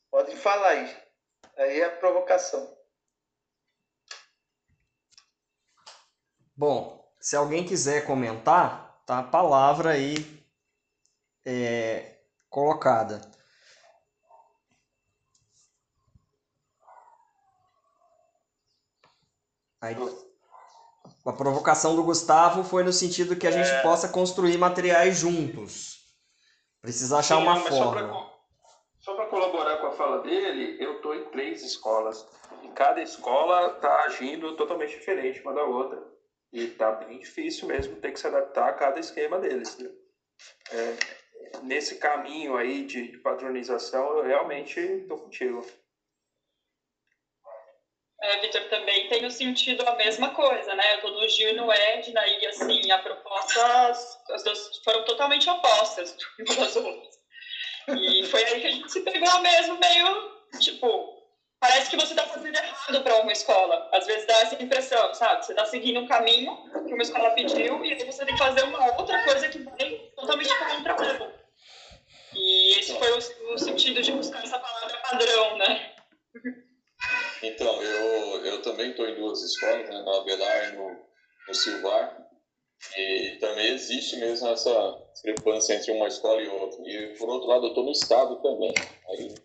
[0.09, 1.07] Podem falar aí.
[1.57, 2.75] Aí é a provocação.
[6.55, 10.15] Bom, se alguém quiser comentar, tá a palavra aí
[11.45, 12.17] é,
[12.49, 13.21] colocada.
[19.79, 19.95] Aí,
[21.25, 23.81] a provocação do Gustavo foi no sentido que a gente é...
[23.81, 26.01] possa construir materiais juntos.
[26.81, 28.29] Precisa achar Sim, uma forma.
[28.99, 32.27] Só para colaborar com a fala dele, eu estou em três escolas.
[32.61, 36.16] E cada escola está agindo totalmente diferente uma da outra.
[36.53, 39.77] E está bem difícil mesmo ter que se adaptar a cada esquema deles.
[39.77, 39.89] Né?
[40.71, 45.65] É, nesse caminho aí de, padronização, eu realmente estou contigo.
[48.21, 50.93] É, Vitor, também tenho sentido a mesma coisa, né?
[50.93, 53.89] Eu estou no Gil e no Edna e, assim, a proposta,
[54.31, 56.17] as duas foram totalmente opostas
[56.57, 57.17] umas outras.
[57.89, 61.16] E foi aí que a gente se pegou mesmo, meio, tipo,
[61.67, 63.89] parece que você está fazendo errado para uma escola.
[63.91, 65.45] Às vezes dá essa impressão, sabe?
[65.45, 68.63] Você está seguindo um caminho que uma escola pediu e aí você tem que fazer
[68.63, 71.33] uma outra coisa que vai totalmente contra ela.
[72.33, 75.93] E esse foi o, o sentido de buscar essa palavra padrão, né?
[77.43, 80.89] Então, eu, eu também estou em duas escolas, né, na Avelar e no,
[81.47, 82.17] no Silvar,
[82.97, 86.79] e também existe mesmo essa discrepância entre uma escola e outra.
[86.85, 88.73] E, por outro lado, eu estou no Estado também,
[89.09, 89.35] aí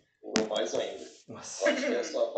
[0.49, 1.12] mais ainda.
[1.27, 1.69] Nossa.
[1.69, 2.33] Acho que, essa,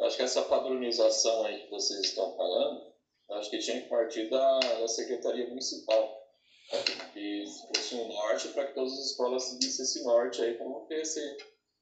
[0.00, 2.92] acho que essa padronização aí que vocês estão falando,
[3.32, 6.22] acho que tinha que partir da, da Secretaria Municipal.
[6.72, 10.66] Né, que fosse um norte para que todas as escolas seguissem esse norte aí, para
[10.66, 11.36] não ter esse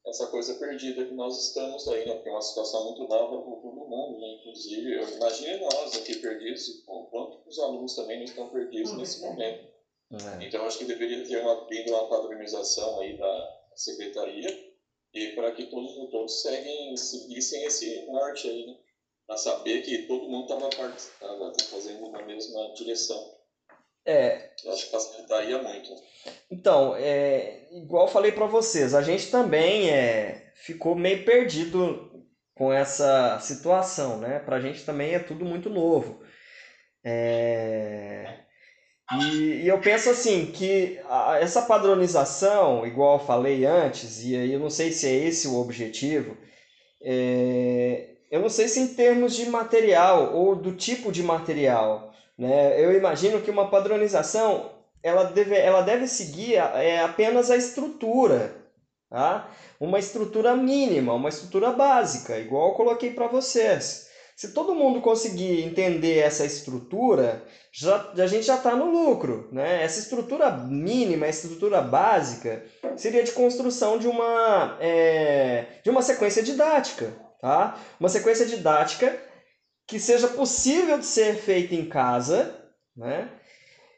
[0.06, 2.14] essa coisa perdida que nós estamos aí, né?
[2.14, 4.36] Porque é uma situação muito nova para todo mundo, né?
[4.40, 9.20] Inclusive, eu imagino nós aqui perdidos, o quanto os alunos também não estão perdidos nesse
[9.20, 9.64] momento.
[10.10, 10.44] É.
[10.44, 14.71] Então, acho que deveria ter uma, uma padronização aí da secretaria
[15.12, 18.76] e para que todos, todos seguem, seguissem esse norte aí, né?
[19.26, 20.70] Para saber que todo mundo estava
[21.70, 23.42] fazendo na mesma direção.
[24.04, 24.50] É.
[24.64, 25.94] Eu acho que facilitaria muito.
[26.50, 32.12] Então, é, igual falei para vocês, a gente também é, ficou meio perdido
[32.54, 34.38] com essa situação, né?
[34.40, 36.22] Pra gente também é tudo muito novo.
[37.04, 38.44] É...
[39.20, 44.52] E, e, eu penso assim, que a, essa padronização, igual eu falei antes, e aí
[44.52, 46.36] eu não sei se é esse o objetivo,
[47.02, 48.10] é...
[48.30, 52.82] eu não sei se em termos de material ou do tipo de material, né?
[52.82, 54.70] Eu imagino que uma padronização
[55.02, 58.54] ela deve, ela deve seguir é, apenas a estrutura,
[59.10, 59.48] tá?
[59.80, 64.08] uma estrutura mínima, uma estrutura básica, igual eu coloquei para vocês.
[64.42, 69.48] Se todo mundo conseguir entender essa estrutura, já, a gente já está no lucro.
[69.52, 69.84] Né?
[69.84, 76.42] Essa estrutura mínima, a estrutura básica, seria de construção de uma, é, de uma sequência
[76.42, 77.14] didática.
[77.40, 77.78] Tá?
[78.00, 79.16] Uma sequência didática
[79.86, 82.52] que seja possível de ser feita em casa,
[82.96, 83.30] né?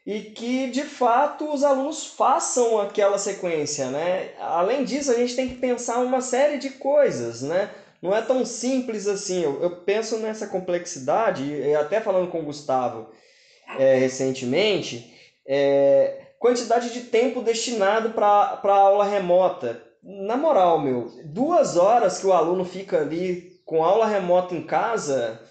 [0.05, 4.35] E que de fato os alunos façam aquela sequência, né?
[4.39, 7.71] Além disso, a gente tem que pensar uma série de coisas, né?
[8.01, 9.43] Não é tão simples assim.
[9.43, 13.09] Eu, eu penso nessa complexidade, e até falando com o Gustavo
[13.79, 15.13] é, recentemente,
[15.45, 19.81] é, quantidade de tempo destinado para a aula remota.
[20.03, 25.41] Na moral, meu, duas horas que o aluno fica ali com aula remota em casa,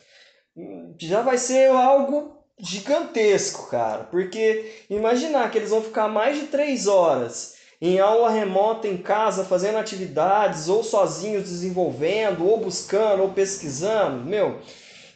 [0.97, 4.05] já vai ser algo gigantesco, cara.
[4.05, 7.54] Porque imaginar que eles vão ficar mais de três horas
[7.87, 14.59] em aula remota em casa, fazendo atividades, ou sozinhos desenvolvendo, ou buscando, ou pesquisando, meu.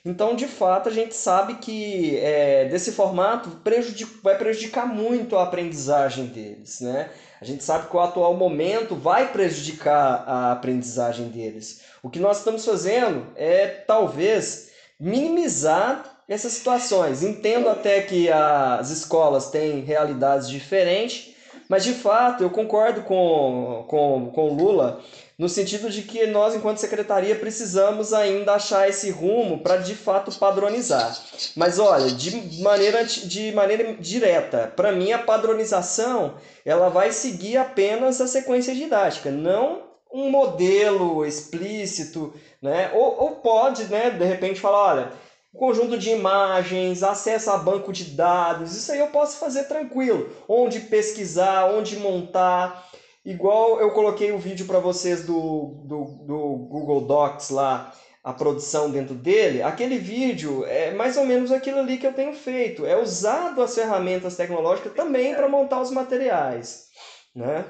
[0.04, 5.44] Então, de fato, a gente sabe que é, desse formato prejudic vai prejudicar muito a
[5.44, 7.09] aprendizagem deles, né?
[7.40, 11.81] A gente sabe que o atual momento vai prejudicar a aprendizagem deles.
[12.02, 17.22] O que nós estamos fazendo é, talvez, minimizar essas situações.
[17.22, 21.38] Entendo até que as escolas têm realidades diferentes,
[21.68, 25.00] mas de fato eu concordo com, com, com Lula
[25.38, 30.37] no sentido de que nós, enquanto secretaria, precisamos ainda achar esse rumo para de fato
[30.37, 31.16] padronizar.
[31.54, 38.20] Mas olha, de maneira, de maneira direta, para mim a padronização ela vai seguir apenas
[38.20, 42.90] a sequência didática, não um modelo explícito, né?
[42.94, 45.12] Ou, ou pode, né, de repente falar, olha,
[45.58, 50.30] conjunto de imagens, acesso a banco de dados, isso aí eu posso fazer tranquilo.
[50.48, 52.88] Onde pesquisar, onde montar.
[53.24, 56.38] Igual eu coloquei o vídeo para vocês do, do, do
[56.70, 57.92] Google Docs lá,
[58.22, 62.32] a produção dentro dele, aquele vídeo é mais ou menos aquilo ali que eu tenho
[62.32, 62.86] feito.
[62.86, 66.88] É usado as ferramentas tecnológicas também para montar os materiais,
[67.34, 67.64] né?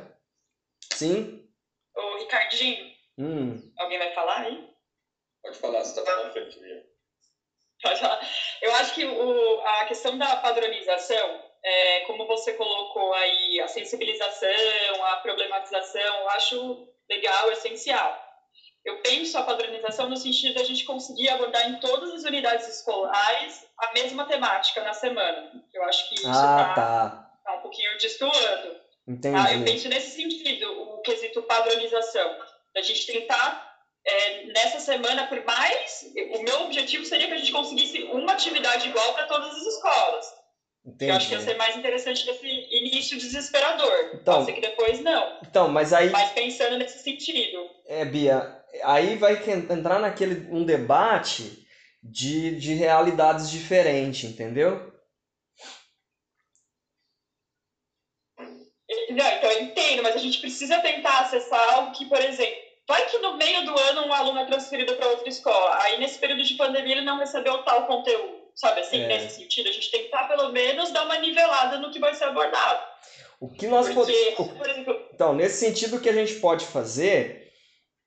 [0.92, 1.48] Sim?
[1.96, 2.86] Ô, Ricardinho,
[3.18, 3.72] hum.
[3.78, 4.68] alguém vai falar aí?
[5.42, 6.87] Pode falar, você está na frente minha.
[8.62, 15.04] Eu acho que o, a questão da padronização, é, como você colocou aí, a sensibilização,
[15.06, 18.28] a problematização, eu acho legal, essencial.
[18.84, 22.66] Eu penso a padronização no sentido de a gente conseguir abordar em todas as unidades
[22.68, 25.50] escolares a mesma temática na semana.
[25.74, 27.30] Eu acho que isso está ah, tá.
[27.44, 28.80] tá um pouquinho destoando.
[29.06, 29.36] Entendi.
[29.38, 32.38] Ah, eu penso nesse sentido, o quesito padronização.
[32.74, 33.67] Da gente tentar,
[34.04, 36.04] é, nessa semana, por mais.
[36.34, 40.26] O meu objetivo seria que a gente conseguisse uma atividade igual para todas as escolas.
[40.84, 41.10] Entendi.
[41.10, 44.10] Eu acho que ia ser mais interessante desse início desesperador.
[44.14, 45.38] Então, Pode ser que depois não.
[45.42, 46.10] Então, mas aí.
[46.10, 47.68] Mas pensando nesse sentido.
[47.86, 49.34] É, Bia, aí vai
[49.70, 51.66] entrar naquele um debate
[52.02, 54.92] de, de realidades diferentes, entendeu?
[59.10, 63.06] Não, então eu entendo, mas a gente precisa tentar acessar algo que, por exemplo, vai
[63.06, 66.42] que no meio do ano um aluno é transferido para outra escola, aí nesse período
[66.42, 69.06] de pandemia ele não recebeu tal conteúdo, sabe assim, é.
[69.06, 72.14] nesse sentido, a gente tem que tentar pelo menos dar uma nivelada no que vai
[72.14, 72.82] ser abordado.
[73.38, 74.58] O que nós Porque, podemos.
[74.58, 77.52] por exemplo, Então, nesse sentido, o que a gente pode fazer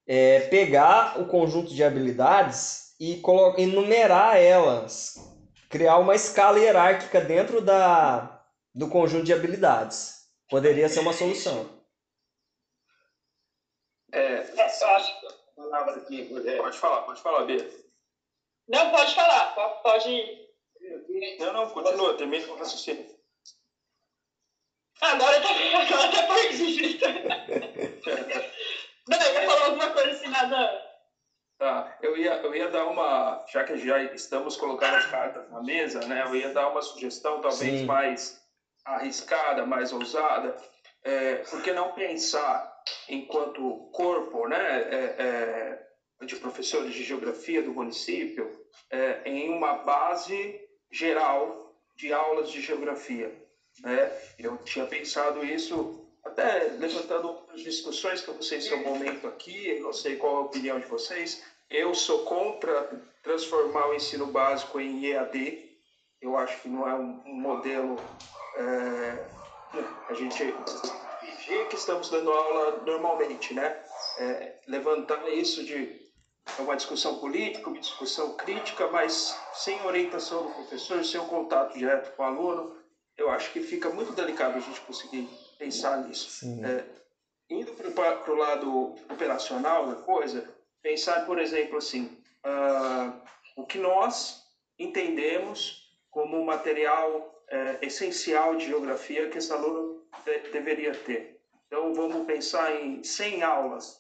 [0.06, 5.16] é pegar o conjunto de habilidades e colo- e numerar elas,
[5.70, 8.42] criar uma escala hierárquica dentro da,
[8.76, 10.16] do conjunto de habilidades.
[10.50, 11.81] Poderia ser uma solução.
[14.12, 14.70] É, é.
[15.56, 16.62] Palavra aqui, Rogério.
[16.62, 17.58] pode falar, pode falar, B.
[18.68, 21.38] Não, pode falar, po- pode ir.
[21.40, 23.06] Não, não, continua, termina com o raciocínio.
[25.02, 27.06] Agora eu tô, agora eu tô perdido.
[29.08, 30.92] Não, eu ia falar alguma coisa assim, nada.
[31.58, 35.62] Tá, eu ia, eu ia dar uma, já que já estamos colocando as cartas na
[35.62, 37.86] mesa, né, eu ia dar uma sugestão talvez Sim.
[37.86, 38.42] mais
[38.84, 40.58] arriscada, mais ousada,
[41.04, 42.71] é, por que não pensar
[43.10, 45.16] enquanto corpo, né, é,
[46.20, 48.50] é, de professores de geografia do município,
[48.90, 50.60] é, em uma base
[50.92, 53.34] geral de aulas de geografia,
[53.82, 54.12] né?
[54.38, 58.84] Eu tinha pensado isso até levantando outras discussões que eu não sei se é o
[58.84, 61.44] momento aqui, não sei qual a opinião de vocês.
[61.70, 62.90] Eu sou contra
[63.24, 65.70] transformar o ensino básico em EAD.
[66.22, 67.98] Eu acho que não é um, modelo.
[68.58, 69.26] é,
[70.10, 70.54] a gente
[71.52, 73.78] fingir que estamos dando aula normalmente, né?
[74.18, 76.00] É, levantar isso de
[76.58, 81.78] é uma discussão política, uma discussão crítica, mas sem orientação do professor, sem o contato
[81.78, 82.76] direto com o aluno,
[83.16, 86.46] eu acho que fica muito delicado a gente conseguir pensar nisso.
[86.66, 86.84] É,
[87.50, 90.50] indo para o lado operacional da coisa,
[90.82, 93.14] pensar, por exemplo, assim, ah,
[93.56, 94.44] o que nós
[94.80, 101.41] entendemos como material eh, essencial de geografia que esse aluno de- deveria ter.
[101.72, 103.98] Então, vamos pensar em 100 aulas,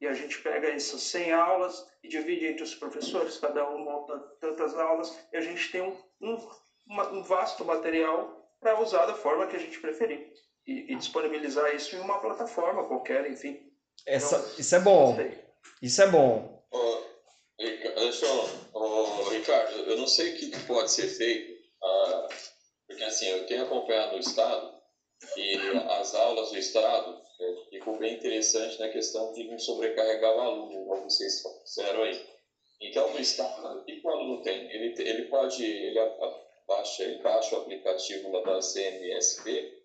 [0.00, 4.16] e a gente pega essas 100 aulas e divide entre os professores, cada um monta
[4.40, 6.48] tantas aulas, e a gente tem um, um,
[6.86, 10.32] uma- um vasto material para usar da forma que a gente preferir.
[10.64, 13.68] E, e disponibilizar isso em uma plataforma qualquer, enfim.
[14.06, 15.16] Essa, isso é bom.
[15.82, 16.62] Isso é bom.
[17.58, 18.12] Eu,
[18.72, 22.28] ô, Ricardo, eu não sei o que que pode ser feito, ah,
[22.86, 24.77] porque assim, eu tenho acompanhado o Estado
[25.36, 25.56] e
[25.88, 30.86] as aulas do Estado é, ficou bem interessante na questão de não sobrecarregar o aluno,
[30.86, 32.20] como vocês fizeram aí.
[32.80, 34.70] Então, no Estado, o que o aluno tem?
[34.70, 35.98] Ele, ele pode, ele
[36.66, 39.78] baixa, ele baixa o aplicativo lá da CMSB,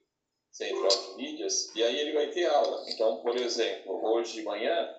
[0.51, 2.83] Central de Mídias, e aí ele vai ter aula.
[2.87, 4.93] Então, por exemplo, hoje de manhã,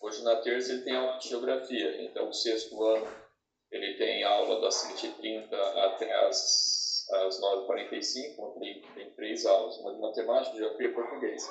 [0.00, 3.06] Hoje na terça ele tem aula de geografia, então o sexto ano
[3.70, 6.77] ele tem aula das 7h30 até as,
[7.10, 11.50] as 9h45, onde tem, tem três aulas, uma de matemática, geografia e português.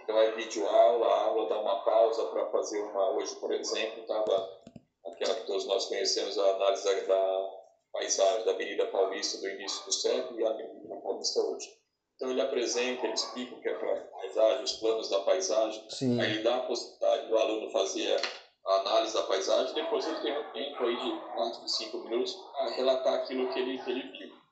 [0.00, 4.02] Então é vídeo aula, a aula dá uma pausa para fazer uma, hoje por exemplo,
[4.02, 4.62] estava
[5.04, 7.50] aquela que todos nós conhecemos, a análise da, da
[7.92, 11.68] paisagem da Avenida Paulista do início do século e a Avenida Paulista hoje.
[12.14, 16.20] Então ele apresenta, ele explica o que é a paisagem, os planos da paisagem, Sim.
[16.20, 18.20] Aí ele dá a possibilidade do aluno fazer
[18.64, 22.70] a análise da paisagem, depois ele tem um tempo aí de 4, 5 minutos para
[22.70, 24.45] relatar aquilo que ele, que ele viu.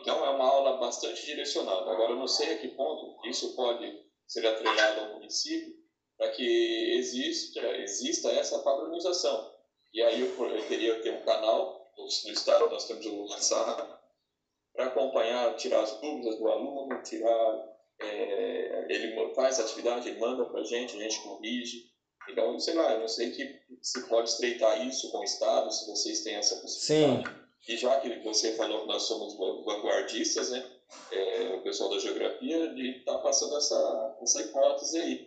[0.00, 1.90] Então é uma aula bastante direcionada.
[1.90, 5.74] Agora eu não sei a que ponto isso pode ser atrelado ao município
[6.16, 9.54] para que exista, exista essa padronização.
[9.92, 13.96] E aí eu, teria que ter um canal, no estado nós temos o WhatsApp,
[14.74, 20.44] para acompanhar, tirar as dúvidas do aluno, tirar é, ele faz a atividade, ele manda
[20.44, 21.90] para a gente, a gente corrige.
[22.28, 25.86] Então, sei lá, eu não sei que se pode estreitar isso com o Estado, se
[25.86, 27.45] vocês têm essa possibilidade.
[27.68, 30.64] E já que você falou que nós somos vanguardistas, né,
[31.10, 35.26] é, o pessoal da geografia, de estar tá passando essa, essa hipótese aí.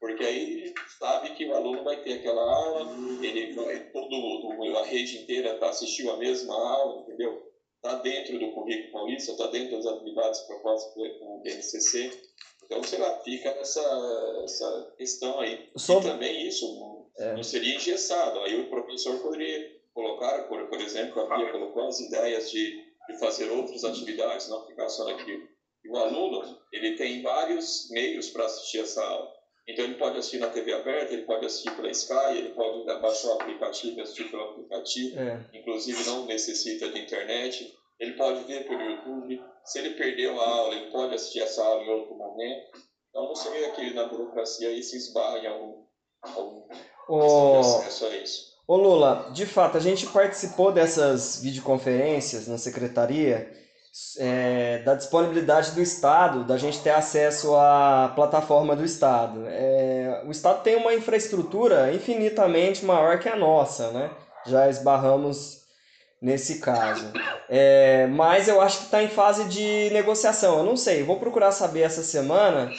[0.00, 2.88] Porque aí sabe que o aluno vai ter aquela aula,
[3.20, 7.42] ele vai, todo, a rede inteira tá, assistiu a mesma aula, entendeu?
[7.76, 12.10] Está dentro do currículo paulista, está dentro das atividades propostas pelo BNCC.
[12.64, 15.68] Então, sei lá, fica essa, essa questão aí.
[15.76, 17.32] Sobre- E também isso É.
[17.34, 18.40] não seria engessado.
[18.40, 22.70] Aí o professor poderia colocar, por, por exemplo, a Bia colocou as ideias de,
[23.08, 25.48] de fazer outras atividades, não ficar só naquilo.
[25.84, 29.28] E o aluno, ele tem vários meios para assistir essa aula.
[29.66, 33.28] Então, ele pode assistir na TV aberta, ele pode assistir pela Sky, ele pode baixar
[33.28, 35.44] o aplicativo e assistir pelo aplicativo É.
[35.52, 40.74] inclusive não necessita de internet, ele pode ver pelo YouTube, se ele perdeu a aula,
[40.76, 42.78] ele pode assistir essa aula em outro momento.
[43.10, 45.84] Então não seria que na burocracia aí se esbarra em algum,
[46.22, 46.68] algum
[47.08, 48.57] Ô, acesso a isso.
[48.68, 53.50] Ô Lula, de fato, a gente participou dessas videoconferências na secretaria
[54.18, 59.44] é, da disponibilidade do Estado, da gente ter acesso à plataforma do Estado.
[59.46, 64.10] É, o Estado tem uma infraestrutura infinitamente maior que a nossa, né?
[64.46, 65.62] Já esbarramos
[66.20, 67.10] nesse caso.
[67.48, 70.58] É, mas eu acho que está em fase de negociação.
[70.58, 72.70] Eu não sei, vou procurar saber essa semana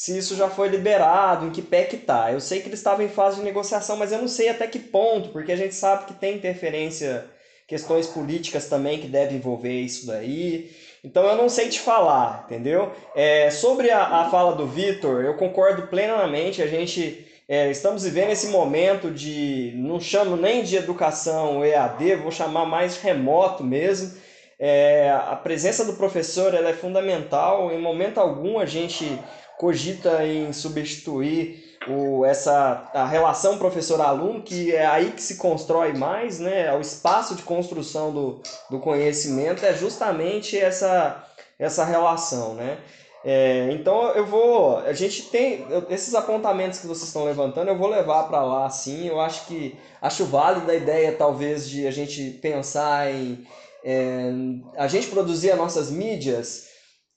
[0.00, 2.32] se isso já foi liberado, em que pé que tá.
[2.32, 4.78] Eu sei que eles estavam em fase de negociação, mas eu não sei até que
[4.78, 7.26] ponto, porque a gente sabe que tem interferência,
[7.68, 10.70] questões políticas também que devem envolver isso daí.
[11.04, 12.90] Então eu não sei te falar, entendeu?
[13.14, 16.62] É, sobre a, a fala do Vitor, eu concordo plenamente.
[16.62, 22.32] A gente é, estamos vivendo esse momento de, não chamo nem de educação EAD, vou
[22.32, 24.18] chamar mais remoto mesmo.
[24.58, 27.70] É, a presença do professor ela é fundamental.
[27.70, 29.18] Em momento algum a gente
[29.60, 36.40] cogita em substituir o, essa a relação professor-aluno, que é aí que se constrói mais,
[36.40, 36.74] né?
[36.74, 38.40] O espaço de construção do,
[38.70, 42.78] do conhecimento é justamente essa, essa relação, né?
[43.22, 47.88] É, então eu vou, a gente tem esses apontamentos que vocês estão levantando, eu vou
[47.88, 49.08] levar para lá, sim.
[49.08, 53.46] Eu acho que acho válida a ideia talvez de a gente pensar em
[53.84, 54.32] é,
[54.74, 56.69] a gente produzir as nossas mídias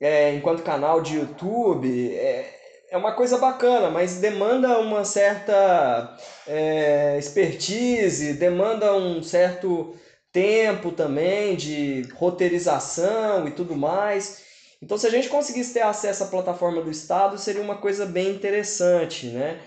[0.03, 2.13] é, enquanto canal de YouTube.
[2.13, 2.59] É,
[2.91, 9.95] é uma coisa bacana, mas demanda uma certa é, expertise, demanda um certo
[10.31, 14.43] tempo também de roteirização e tudo mais.
[14.81, 18.31] Então, se a gente conseguisse ter acesso à plataforma do Estado, seria uma coisa bem
[18.31, 19.57] interessante, né?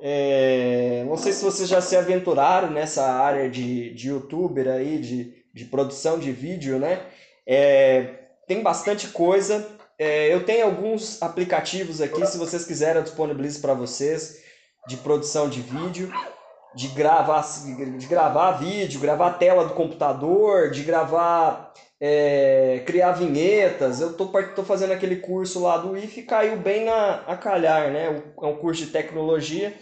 [0.00, 5.34] É, não sei se vocês já se aventuraram nessa área de, de youtuber aí, de,
[5.52, 7.00] de produção de vídeo, né?
[7.44, 13.60] É, tem bastante coisa, é, eu tenho alguns aplicativos aqui, se vocês quiserem, eu disponibilizo
[13.60, 14.42] para vocês,
[14.88, 16.10] de produção de vídeo,
[16.74, 17.44] de gravar,
[17.98, 24.00] de gravar vídeo, gravar a tela do computador, de gravar, é, criar vinhetas.
[24.00, 24.24] Eu tô,
[24.54, 28.22] tô fazendo aquele curso lá do IF e caiu bem a, a calhar, né?
[28.40, 29.78] É um curso de tecnologia.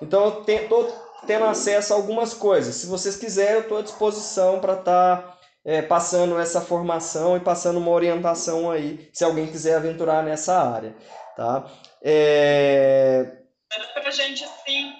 [0.00, 0.86] Então eu te, tô
[1.26, 2.76] tendo acesso a algumas coisas.
[2.76, 5.16] Se vocês quiserem, eu estou à disposição para estar...
[5.16, 5.35] Tá
[5.66, 10.96] é, passando essa formação e passando uma orientação aí, se alguém quiser aventurar nessa área,
[11.36, 11.68] tá?
[12.00, 13.42] É...
[13.76, 14.94] Manda pra gente sim.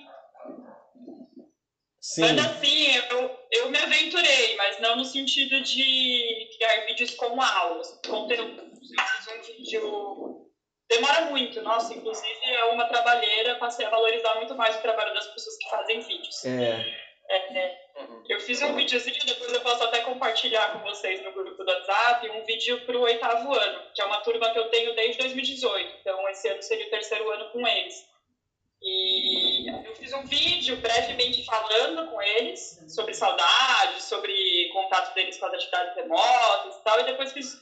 [2.00, 2.22] Sim.
[2.22, 8.00] Manda sim, eu, eu me aventurei, mas não no sentido de criar vídeos com aulas,
[8.04, 8.62] conteúdo.
[8.62, 10.50] Um vídeo
[10.88, 15.26] demora muito, nossa, inclusive é uma trabalheira, passei a valorizar muito mais o trabalho das
[15.28, 16.44] pessoas que fazem vídeos.
[16.44, 17.06] É.
[17.28, 17.85] É, é.
[17.96, 18.22] Uhum.
[18.28, 22.28] Eu fiz um videozinho, depois eu posso até compartilhar com vocês no grupo do WhatsApp,
[22.28, 25.96] um vídeo para o oitavo ano, que é uma turma que eu tenho desde 2018.
[26.00, 28.04] Então, esse ano seria o terceiro ano com eles.
[28.82, 35.46] E eu fiz um vídeo brevemente falando com eles sobre saudade, sobre contato deles com
[35.46, 37.58] as atividades remotas e tal, e depois fiz,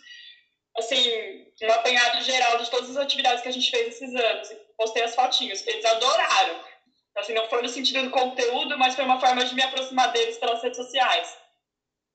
[0.77, 4.51] assim, um apanhado geral de todas as atividades que a gente fez esses anos.
[4.51, 5.65] E postei as fotinhos.
[5.67, 6.74] Eles adoraram
[7.17, 10.37] Assim, não foi no sentido do conteúdo, mas foi uma forma de me aproximar deles
[10.39, 11.37] pelas redes sociais.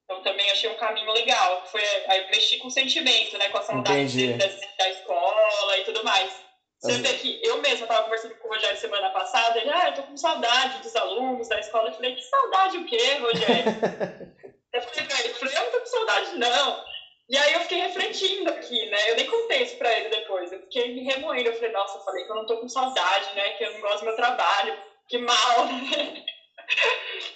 [0.03, 1.65] Então também achei um caminho legal.
[1.67, 3.47] Foi aí mexi com o sentimento, né?
[3.49, 6.49] Com a saudade da, da escola e tudo mais.
[6.81, 9.93] Você vê que eu mesma estava conversando com o Rogério semana passada, ele, ah, eu
[9.95, 11.89] tô com saudade dos alunos da escola.
[11.89, 13.65] Eu falei, que saudade o quê, Rogério?
[14.73, 16.83] eu falei pra ele, falei, eu não tô com saudade, não.
[17.27, 19.11] E aí eu fiquei refletindo aqui, né?
[19.11, 20.51] Eu nem contei isso pra ele depois.
[20.51, 21.49] Eu fiquei me remoendo.
[21.49, 23.49] Eu falei, nossa, eu falei que eu não tô com saudade, né?
[23.51, 26.23] Que eu não gosto do meu trabalho que mal, né?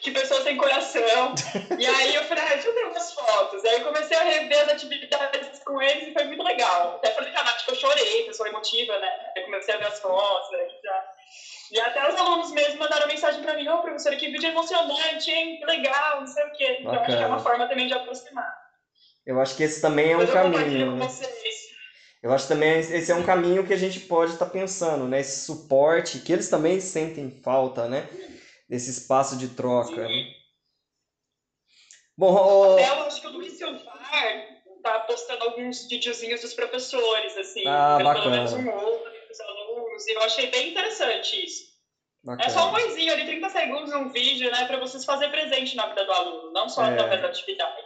[0.01, 1.33] que pessoa sem coração.
[1.79, 3.65] E aí eu falei, ah, deixa eu ver umas fotos.
[3.65, 6.95] Aí eu comecei a rever as atividades com eles e foi muito legal.
[6.95, 9.09] Até falei com a Nath que eu chorei, pessoa emotiva, né?
[9.35, 10.67] Aí comecei a ver as fotos, né?
[10.83, 11.03] Já...
[11.71, 15.31] E até os alunos mesmo mandaram mensagem para mim, ô oh, professora, que vídeo emocionante,
[15.31, 15.57] hein?
[15.57, 16.77] Que legal, não sei o quê.
[16.79, 17.07] Então Bacana.
[17.07, 18.53] acho que é uma forma também de aproximar.
[19.25, 20.95] Eu acho que esse também é um caminho.
[20.97, 21.05] Né?
[21.05, 21.42] Vocês.
[22.23, 25.19] Eu acho também esse é um caminho que a gente pode estar tá pensando, né?
[25.19, 28.07] Esse suporte, que eles também sentem falta, né?
[28.69, 30.07] Desse espaço de troca.
[30.07, 30.33] Né?
[32.17, 32.77] Bom, o...
[32.77, 33.83] Acho que o Luiz Silvar
[34.81, 40.11] tá postando alguns videozinhos dos professores, assim, ah, pelo menos um outro dos alunos, e
[40.13, 41.73] eu achei bem interessante isso.
[42.23, 42.47] Bacana.
[42.47, 45.87] É só um coisinho ali, 30 segundos, um vídeo, né, para vocês fazer presente na
[45.87, 46.93] vida do aluno, não só é.
[46.93, 47.81] através da atividade.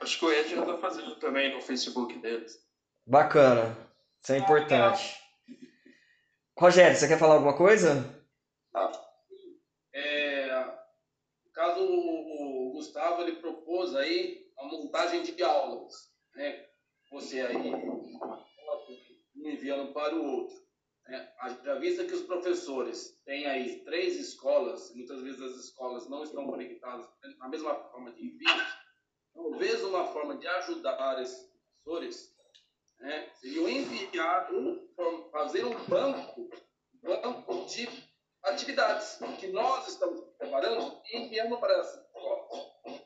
[0.00, 2.63] Acho que o Ed já tá fazendo também no Facebook deles.
[3.06, 3.76] Bacana.
[4.22, 5.20] Isso é importante.
[6.58, 8.24] Rogério, você quer falar alguma coisa?
[8.72, 8.90] Ah,
[9.92, 10.56] é,
[11.44, 15.92] no caso, o Gustavo ele propôs aí a montagem de aulas,
[16.34, 16.64] né?
[17.10, 20.56] Você aí um enviando para o outro.
[21.06, 21.32] Né?
[21.62, 26.46] Já vista que os professores têm aí três escolas, muitas vezes as escolas não estão
[26.46, 27.06] conectadas
[27.38, 28.48] na mesma forma de envio,
[29.34, 31.50] talvez uma forma de ajudar esses
[31.84, 32.33] professores
[33.00, 34.80] né, seriam enviados,
[35.30, 36.48] fazer um banco,
[37.02, 37.88] banco de
[38.44, 42.48] atividades que nós estamos preparando e enviando para essa escola.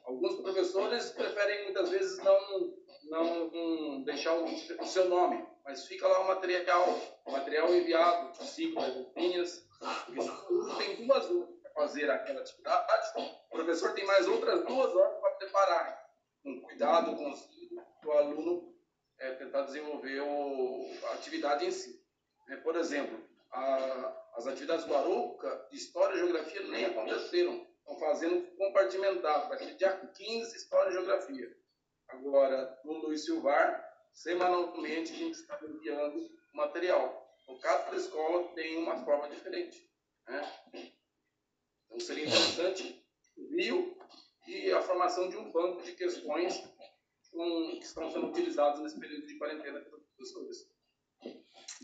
[0.04, 2.74] Alguns professores preferem muitas vezes não,
[3.04, 6.88] não deixar o, o seu nome, mas fica lá o material,
[7.26, 9.66] o material enviado, de ciclo, as linhas,
[10.06, 12.86] porque tem duas horas para fazer aquela atividade,
[13.50, 16.10] o professor tem mais outras duas horas para preparar,
[16.42, 18.77] com cuidado, com o aluno
[19.18, 22.00] é, tentar desenvolver o, a atividade em si.
[22.48, 23.18] É, por exemplo,
[23.50, 27.66] a, as atividades Baruca, de História e Geografia, nem aconteceram.
[27.78, 29.48] Estão fazendo compartimentado.
[29.48, 31.56] Vai ser dia 15, História e Geografia.
[32.08, 37.26] Agora, no Luiz Silvar, semanalmente a gente está enviando material.
[37.42, 39.90] Então, cada escola tem uma forma diferente.
[40.26, 40.52] Né?
[41.86, 43.04] Então, seria interessante
[43.36, 43.96] o Rio
[44.46, 46.62] e a formação de um banco de questões
[47.38, 50.56] com, que estão sendo utilizadas nesse período de quarentena pelos professores.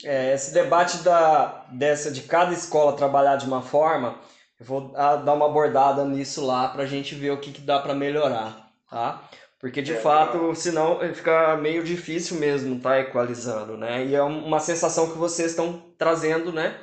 [0.04, 4.18] É, esse debate da, dessa de cada escola trabalhar de uma forma,
[4.58, 7.78] eu vou dar uma abordada nisso lá para a gente ver o que, que dá
[7.78, 9.28] para melhorar, tá?
[9.60, 10.54] Porque de é, fato, é.
[10.56, 14.04] senão fica meio difícil mesmo tá equalizando, né?
[14.04, 16.80] E é uma sensação que vocês estão trazendo, né?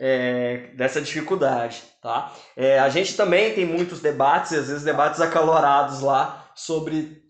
[0.00, 2.32] É, dessa dificuldade, tá?
[2.56, 7.27] É, a gente também tem muitos debates, às vezes debates acalorados lá sobre,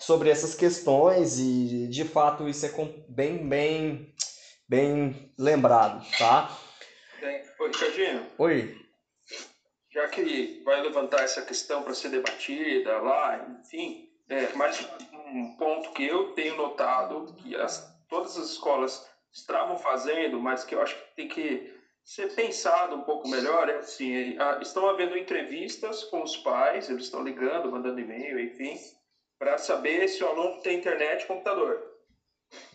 [0.00, 2.70] sobre essas questões e de fato isso é
[3.08, 4.14] bem, bem
[4.66, 6.50] bem lembrado, tá?
[7.20, 8.26] Bem, oi, Ricardinho.
[8.38, 8.80] Oi.
[9.92, 14.80] Já que vai levantar essa questão para ser debatida lá, enfim, é, mais
[15.12, 20.74] um ponto que eu tenho notado que as, todas as escolas estavam fazendo, mas que
[20.74, 21.74] eu acho que tem que
[22.04, 27.22] ser pensado um pouco melhor, é assim, estão havendo entrevistas com os pais, eles estão
[27.22, 28.78] ligando, mandando e-mail, enfim,
[29.40, 31.82] para saber se o aluno tem internet e computador.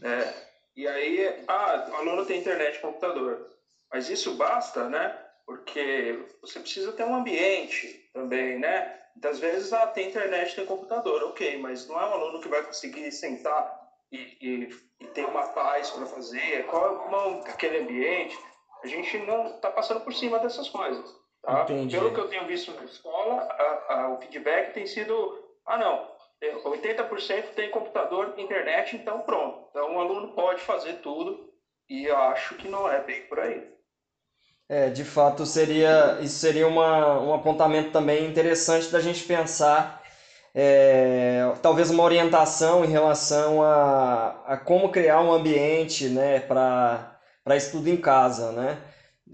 [0.01, 0.33] É,
[0.75, 3.51] e aí, ah, o aluno tem internet e computador.
[3.93, 5.15] Mas isso basta, né?
[5.45, 8.99] Porque você precisa ter um ambiente também, né?
[9.13, 12.63] Muitas vezes, ah, tem internet, tem computador, ok, mas não é um aluno que vai
[12.63, 14.69] conseguir sentar e, e,
[15.01, 16.65] e ter uma paz para fazer.
[16.65, 18.35] Qual é aquele ambiente?
[18.83, 21.15] A gente não está passando por cima dessas coisas.
[21.43, 21.63] Tá?
[21.63, 26.14] Pelo que eu tenho visto na escola, a, a, o feedback tem sido: ah, não,
[26.41, 29.67] 80% tem computador, internet, então pronto.
[29.69, 31.49] Então o aluno pode fazer tudo
[31.89, 33.63] e eu acho que não é bem por aí.
[34.67, 40.01] É, de fato seria isso seria uma, um apontamento também interessante da gente pensar
[40.57, 47.19] é, talvez uma orientação em relação a, a como criar um ambiente né, para
[47.57, 48.77] estudo em casa, né?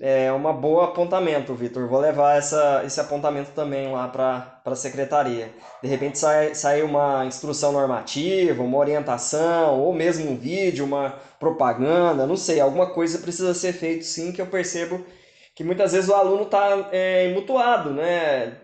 [0.03, 1.87] É uma boa apontamento, Vitor.
[1.87, 5.53] Vou levar essa, esse apontamento também lá para a secretaria.
[5.79, 12.25] De repente sai, sai uma instrução normativa, uma orientação, ou mesmo um vídeo, uma propaganda,
[12.25, 15.05] não sei, alguma coisa precisa ser feito sim, que eu percebo
[15.53, 18.57] que muitas vezes o aluno está é, mutuado, né?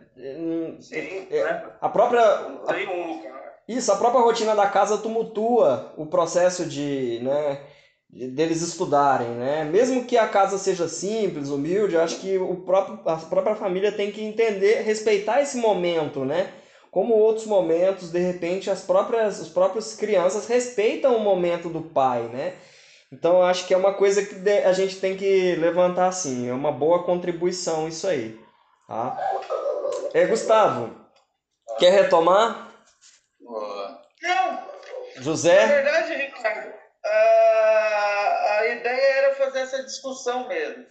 [0.79, 1.63] Sim, é, né?
[1.79, 2.21] A própria.
[3.67, 7.19] Isso, a própria rotina da casa tumultua o processo de.
[7.21, 7.59] Né,
[8.09, 9.63] deles estudarem, né?
[9.65, 13.91] Mesmo que a casa seja simples, humilde, eu acho que o próprio, a própria família
[13.91, 16.51] tem que entender, respeitar esse momento, né?
[16.89, 22.23] Como outros momentos, de repente, as próprias, as próprias crianças respeitam o momento do pai,
[22.23, 22.53] né?
[23.11, 26.53] Então, eu acho que é uma coisa que a gente tem que levantar assim, é
[26.53, 28.39] uma boa contribuição isso aí,
[28.87, 29.17] tá?
[30.13, 30.95] É, Gustavo,
[31.77, 32.71] quer retomar?
[33.39, 34.67] Não!
[35.17, 35.65] José?
[35.65, 36.73] Na verdade, Ricardo,
[37.07, 40.85] a, a ideia era fazer essa discussão mesmo.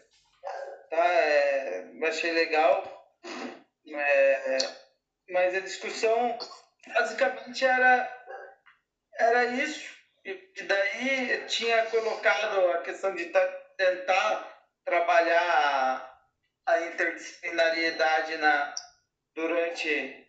[0.90, 1.04] Tá?
[1.04, 2.96] É, achei legal.
[3.88, 4.58] É,
[5.28, 6.38] mas a discussão
[6.94, 8.24] basicamente era,
[9.18, 9.96] era isso.
[10.24, 13.32] E daí tinha colocado a questão de
[13.76, 16.10] tentar trabalhar
[16.66, 18.74] a, a interdisciplinariedade na,
[19.34, 20.26] durante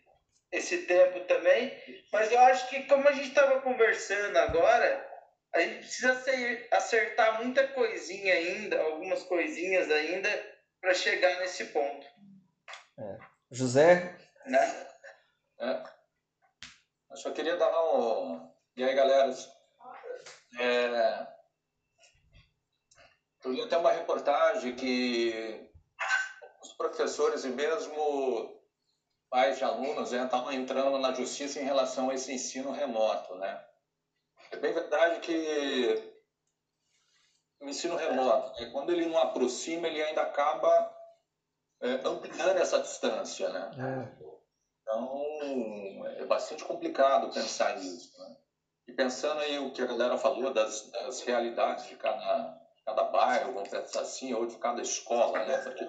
[0.52, 1.76] esse tempo também.
[2.12, 5.07] Mas eu acho que como a gente estava conversando agora,
[5.54, 6.22] a gente precisa
[6.72, 10.28] acertar muita coisinha ainda, algumas coisinhas ainda,
[10.80, 12.06] para chegar nesse ponto.
[12.98, 13.18] É.
[13.50, 14.16] José?
[14.46, 14.86] Né?
[15.60, 15.82] É.
[17.10, 18.52] Eu só queria dar um.
[18.76, 19.34] E aí, galera?
[20.58, 21.26] É...
[23.44, 25.68] Eu li até uma reportagem que
[26.60, 28.58] os professores e mesmo
[29.30, 33.64] pais de alunos né, estavam entrando na justiça em relação a esse ensino remoto, né?
[34.50, 36.12] É bem verdade que
[37.60, 40.90] o ensino remoto, né, quando ele não aproxima, ele ainda acaba
[41.80, 43.70] é, ampliando essa distância, né?
[43.78, 44.28] É.
[44.82, 48.36] Então, é bastante complicado pensar nisso, né?
[48.86, 53.52] E pensando aí o que a galera falou das, das realidades de cada, cada bairro,
[53.52, 55.58] vamos pensar assim, ou de cada escola, né?
[55.58, 55.86] Porque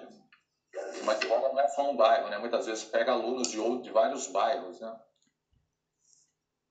[1.00, 2.36] uma escola não é só um bairro, né?
[2.36, 5.00] Muitas vezes pega alunos de, de vários bairros, né?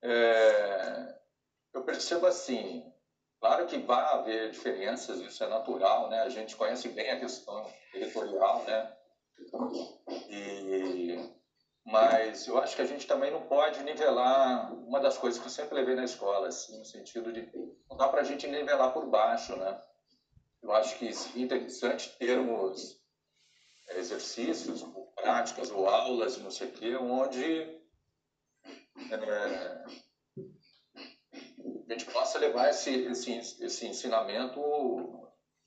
[0.02, 1.19] é,
[1.74, 2.92] eu percebo assim,
[3.40, 6.22] claro que vai haver diferenças, isso é natural, né?
[6.22, 8.96] A gente conhece bem a questão territorial, né?
[10.28, 11.18] E,
[11.86, 15.52] mas eu acho que a gente também não pode nivelar uma das coisas que eu
[15.52, 17.50] sempre levei na escola, assim, no sentido de
[17.90, 19.80] não dá para a gente nivelar por baixo, né?
[20.62, 23.00] Eu acho que é interessante termos
[23.90, 27.80] exercícios, ou práticas ou aulas, não sei o quê, onde
[29.12, 29.84] é,
[31.90, 33.32] a gente possa levar esse, esse,
[33.64, 34.60] esse ensinamento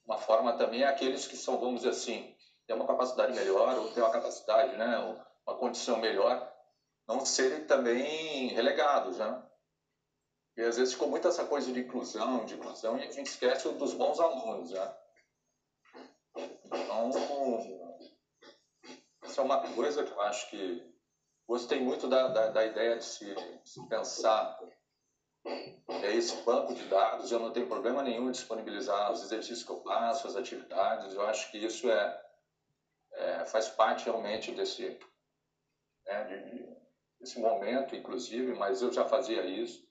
[0.05, 4.03] uma forma também àqueles que são, vamos dizer assim, têm uma capacidade melhor ou têm
[4.03, 4.97] uma capacidade, né,
[5.45, 6.51] uma condição melhor,
[7.07, 9.43] não serem também relegados, né?
[10.55, 13.67] E às vezes ficou muito essa coisa de inclusão, de inclusão, e a gente esquece
[13.73, 14.95] dos bons alunos, né?
[16.65, 17.11] Então,
[19.23, 20.93] isso é uma coisa que eu acho que
[21.47, 24.57] gostei muito da, da, da ideia de se, se pensar
[25.45, 27.31] é esse banco de dados.
[27.31, 31.13] Eu não tenho problema nenhum em disponibilizar os exercícios que eu faço, as atividades.
[31.13, 32.25] Eu acho que isso é,
[33.13, 34.97] é faz parte realmente desse,
[36.05, 36.75] né, de,
[37.19, 39.83] desse momento, inclusive, mas eu já fazia isso.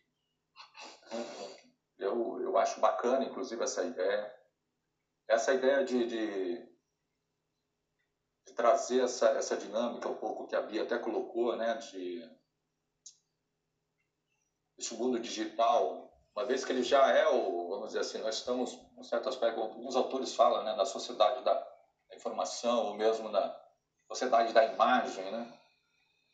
[1.99, 4.35] Eu, eu acho bacana, inclusive, essa ideia.
[5.29, 6.73] Essa ideia de, de
[8.47, 12.23] de trazer essa, essa dinâmica um pouco que a Bia até colocou, né, de
[14.83, 18.77] esse mundo digital, uma vez que ele já é o, vamos dizer assim, nós estamos,
[18.99, 21.67] em certo aspecto, alguns autores falam, né, na sociedade da
[22.13, 23.55] informação, ou mesmo na
[24.09, 25.47] sociedade da imagem, né,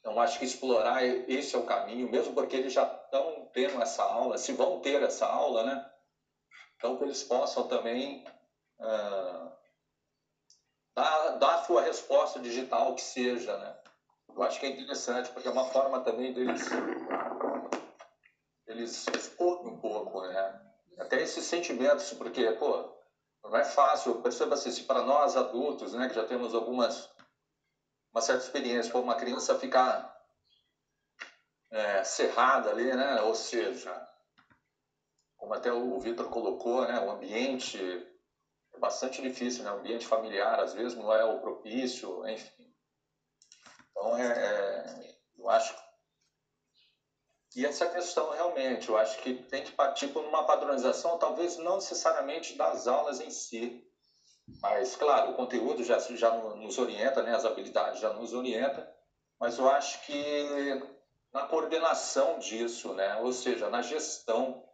[0.01, 4.03] então acho que explorar esse é o caminho, mesmo porque eles já estão tendo essa
[4.03, 5.87] aula, se vão ter essa aula, né,
[6.77, 8.25] então que eles possam também
[8.79, 9.51] uh,
[10.95, 13.77] dá, dá a sua resposta digital que seja, né?
[14.35, 16.63] Eu acho que é interessante, porque é uma forma também deles,
[18.79, 20.61] eles exporem um pouco, né?
[20.99, 22.97] Até esses sentimentos, porque, pô,
[23.43, 27.09] não é fácil, perceba assim, se para nós adultos, né, que já temos algumas,
[28.13, 30.17] uma certa experiência, for uma criança ficar
[31.71, 34.05] é, cerrada ali, né, ou seja,
[35.37, 37.79] como até o Vitor colocou, né, o ambiente
[38.75, 39.71] é bastante difícil, né?
[39.73, 42.73] O ambiente familiar, às vezes, não é o propício, enfim.
[43.91, 45.75] Então, é, é, eu acho
[47.59, 51.77] e essa questão, realmente, eu acho que tem que partir por uma padronização, talvez não
[51.77, 53.85] necessariamente das aulas em si,
[54.63, 57.35] mas, claro, o conteúdo já, já nos orienta, né?
[57.35, 58.87] as habilidades já nos orientam,
[59.41, 60.81] mas eu acho que
[61.33, 63.17] na coordenação disso, né?
[63.17, 64.65] ou seja, na gestão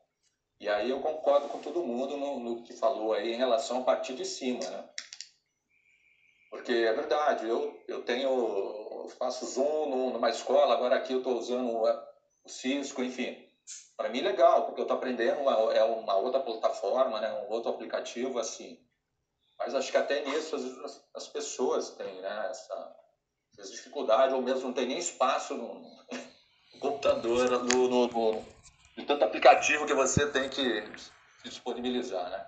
[0.60, 3.84] e aí eu concordo com todo mundo no, no que falou aí em relação a
[3.84, 4.88] partir de cima, né?
[6.48, 11.36] Porque é verdade, eu, eu tenho, eu faço Zoom numa escola, agora aqui eu estou
[11.36, 11.84] usando
[12.44, 13.42] o Cisco, enfim.
[13.96, 17.32] Para mim legal, porque eu estou aprendendo, uma, é uma outra plataforma, né?
[17.32, 18.78] um outro aplicativo, assim.
[19.58, 22.48] Mas acho que até nisso as, as pessoas têm né?
[22.50, 22.96] essa,
[23.58, 28.44] essa dificuldade, ou mesmo não tem nem espaço no, no computador, no, no, no
[28.96, 30.84] de tanto aplicativo que você tem que
[31.42, 32.46] disponibilizar, né?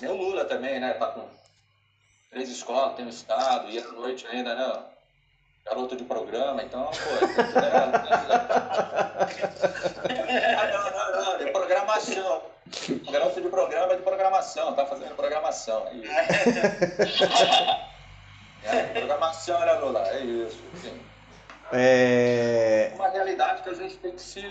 [0.00, 0.94] Nem o Lula também, né?
[0.94, 1.28] Tá com
[2.30, 4.93] três escolas, tem um estado, e à noite ainda, né?
[5.64, 7.34] Garoto de programa, então, pô, né?
[10.72, 12.42] não, não, não, de programação.
[13.10, 16.12] Garoto de programa é de programação, tá fazendo programação, é isso.
[18.64, 20.06] é, programação, né, Lula?
[20.08, 21.00] É isso, sim.
[21.72, 22.92] É...
[22.94, 24.42] Uma realidade que a gente tem que se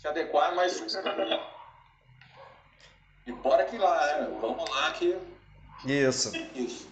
[0.00, 0.80] se adequar, mas.
[3.26, 4.28] E bora que lá, né?
[4.40, 5.18] Vamos lá que.
[5.84, 6.32] Isso.
[6.54, 6.87] Isso.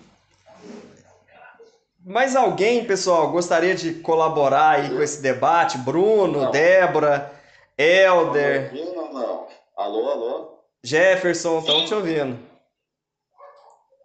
[2.07, 5.77] Mais alguém, pessoal, gostaria de colaborar aí com esse debate?
[5.79, 6.51] Bruno, não.
[6.53, 7.33] Débora,
[7.77, 8.71] Helder.
[8.71, 9.49] Tá não, não.
[9.77, 10.59] Alô, alô?
[10.85, 12.39] Jefferson, estamos te ouvindo.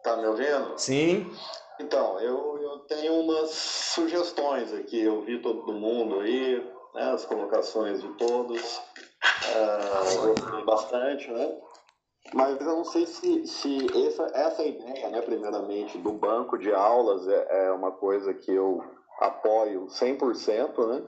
[0.03, 0.73] Tá me ouvindo?
[0.77, 1.31] Sim.
[1.79, 4.99] Então, eu, eu tenho umas sugestões aqui.
[4.99, 6.55] Eu vi todo mundo aí,
[6.95, 11.55] né, as colocações de todos, uh, gostei bastante, né?
[12.33, 17.27] Mas eu não sei se, se essa, essa ideia, né, primeiramente, do banco de aulas
[17.27, 18.81] é, é uma coisa que eu
[19.19, 21.03] apoio 100%, né?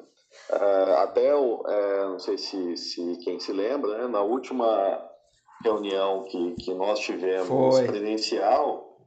[0.49, 4.99] Uh, até, o, é, não sei se, se quem se lembra, né, na última
[5.63, 7.85] reunião que, que nós tivemos foi.
[7.85, 8.97] presencial,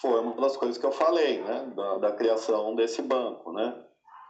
[0.00, 3.84] foi uma das coisas que eu falei, né, da, da criação desse banco, né?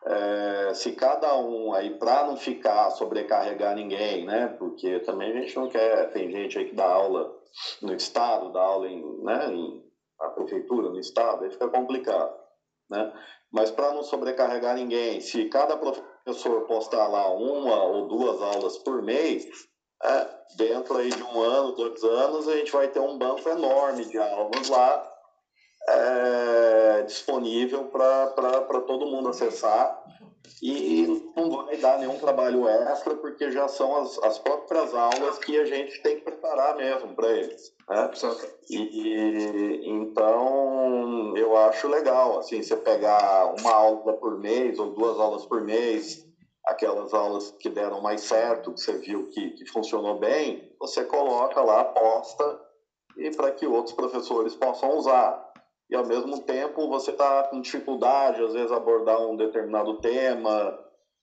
[0.06, 4.48] É, se cada um aí, para não ficar sobrecarregar ninguém, né?
[4.58, 7.34] Porque também a gente não quer, tem gente aí que dá aula
[7.80, 9.84] no estado, dá aula em, né, em
[10.20, 12.32] a prefeitura, no estado, aí fica complicado,
[12.90, 13.12] né?
[13.50, 19.02] Mas para não sobrecarregar ninguém, se cada professor postar lá uma ou duas aulas por
[19.02, 19.46] mês,
[20.02, 24.04] é, dentro aí de um ano, dois anos, a gente vai ter um banco enorme
[24.04, 25.13] de aulas lá
[25.88, 30.02] é, disponível para todo mundo acessar
[30.62, 31.06] e
[31.36, 35.64] não vai dar nenhum trabalho extra, porque já são as, as próprias aulas que a
[35.64, 37.70] gente tem que preparar mesmo para eles.
[37.88, 38.10] Né?
[38.70, 45.44] E, então, eu acho legal, assim, você pegar uma aula por mês ou duas aulas
[45.44, 46.24] por mês,
[46.64, 51.60] aquelas aulas que deram mais certo, que você viu que, que funcionou bem, você coloca
[51.60, 52.58] lá, posta,
[53.16, 55.53] e para que outros professores possam usar
[55.90, 60.74] e ao mesmo tempo você está com dificuldade, às vezes, abordar um determinado tema,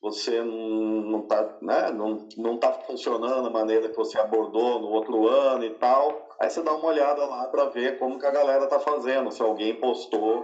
[0.01, 5.27] você não está né, não, não tá funcionando da maneira que você abordou no outro
[5.27, 6.27] ano e tal.
[6.39, 9.41] Aí você dá uma olhada lá para ver como que a galera está fazendo, se
[9.41, 10.43] alguém postou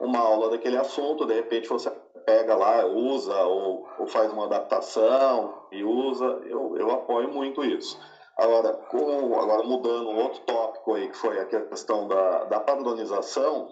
[0.00, 1.90] uma aula daquele assunto, de repente você
[2.24, 6.38] pega lá, usa ou, ou faz uma adaptação e usa.
[6.44, 7.98] Eu, eu apoio muito isso.
[8.38, 13.68] Agora, com, agora mudando um outro tópico aí, que foi a questão da, da padronização,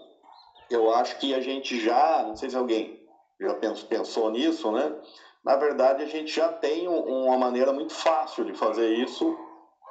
[0.69, 3.01] eu acho que a gente já, não sei se alguém
[3.39, 4.93] já pensou, pensou nisso, né?
[5.41, 9.33] Na verdade, a gente já tem uma maneira muito fácil de fazer isso,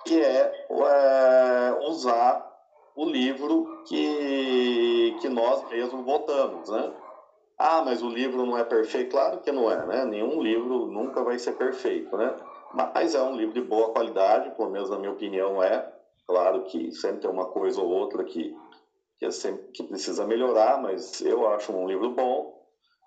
[0.05, 2.47] que é, é usar
[2.95, 6.93] o livro que, que nós mesmos votamos, né?
[7.59, 9.11] Ah, mas o livro não é perfeito?
[9.11, 10.05] Claro que não é, né?
[10.05, 12.35] Nenhum livro nunca vai ser perfeito, né?
[12.73, 15.87] Mas é um livro de boa qualidade, pelo menos na minha opinião é.
[16.27, 18.53] Claro que sempre tem uma coisa ou outra que,
[19.19, 22.57] que, é sempre, que precisa melhorar, mas eu acho um livro bom.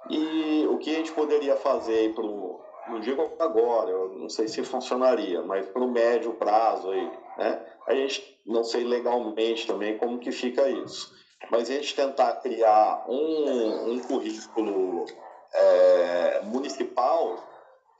[0.10, 4.48] E o que a gente poderia fazer para o, não digo agora, eu não sei
[4.48, 7.60] se funcionaria, mas para o médio prazo aí, né?
[7.86, 11.08] A gente não sei legalmente também como que fica isso,
[11.52, 15.06] mas a gente tentar criar um, um currículo
[15.54, 17.36] é, municipal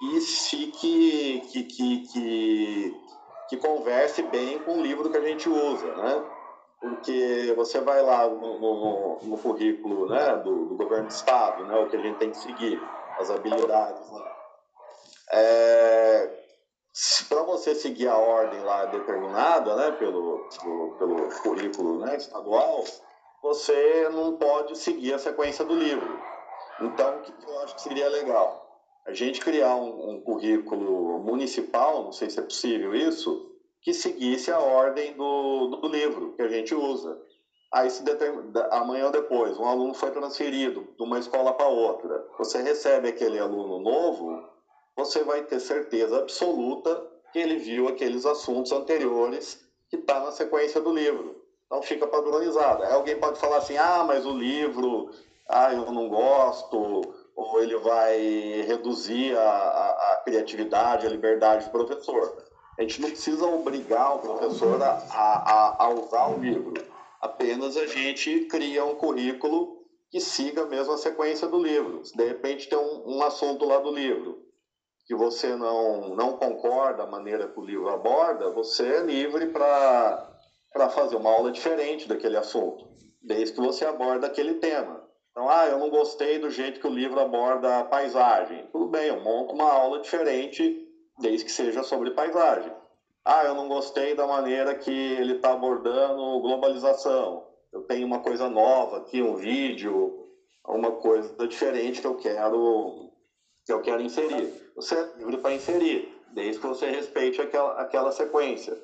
[0.02, 3.02] e fique, que, que, que,
[3.50, 6.24] que converse bem com o livro que a gente usa, né?
[6.80, 11.78] Porque você vai lá no, no, no currículo né, do, do, governo do estado, né,
[11.78, 12.82] o que a gente tem que seguir,
[13.20, 14.10] as habilidades.
[14.10, 14.32] Né?
[15.32, 16.40] É,
[17.28, 22.86] para você seguir a ordem lá determinada né, pelo, pelo, pelo currículo né, estadual,
[23.44, 26.18] você não pode seguir a sequência do livro.
[26.80, 28.69] Então, o que eu acho que seria legal?
[29.06, 33.50] A gente criar um, um, currículo municipal, não sei se é possível isso,
[33.82, 37.18] que seguisse a ordem do, do livro que a gente usa.
[37.72, 38.04] Aí, se
[38.72, 43.40] amanhã ou depois, um aluno foi transferido de uma escola para outra, você recebe aquele
[43.40, 44.44] aluno novo,
[44.96, 50.82] você vai ter certeza absoluta que ele viu aqueles assuntos anteriores que está na sequência
[50.82, 51.44] do livro.
[51.66, 52.84] Então fica padronizado.
[52.84, 55.12] Aí alguém pode falar assim, ah, mas o livro,
[55.48, 57.02] ah, eu não gosto,
[57.40, 58.18] ou ele vai
[58.68, 62.44] reduzir a, a, a, criatividade, a liberdade do professor.
[62.78, 66.74] A gente não precisa obrigar o professor a, a, a usar o livro,
[67.22, 69.80] apenas a gente cria um currículo
[70.12, 72.04] que siga mesmo a sequência do livro.
[72.06, 74.44] Se de repente tem um, um assunto lá do livro
[75.06, 80.30] que você não, não concorda a maneira que o livro aborda, você é livre para
[80.92, 82.88] fazer uma aula diferente daquele assunto,
[83.22, 84.99] desde que você aborda aquele tema.
[85.32, 88.68] Então, ah, eu não gostei do jeito que o livro aborda a paisagem.
[88.72, 90.88] Tudo bem, eu monto uma aula diferente,
[91.20, 92.72] desde que seja sobre paisagem.
[93.24, 97.48] Ah, eu não gostei da maneira que ele está abordando globalização.
[97.72, 100.28] Eu tenho uma coisa nova aqui, um vídeo,
[100.68, 103.12] uma coisa diferente que eu quero
[103.66, 104.52] que eu quero inserir.
[104.76, 108.76] Você é livre para inserir, desde que você respeite aquela, aquela sequência.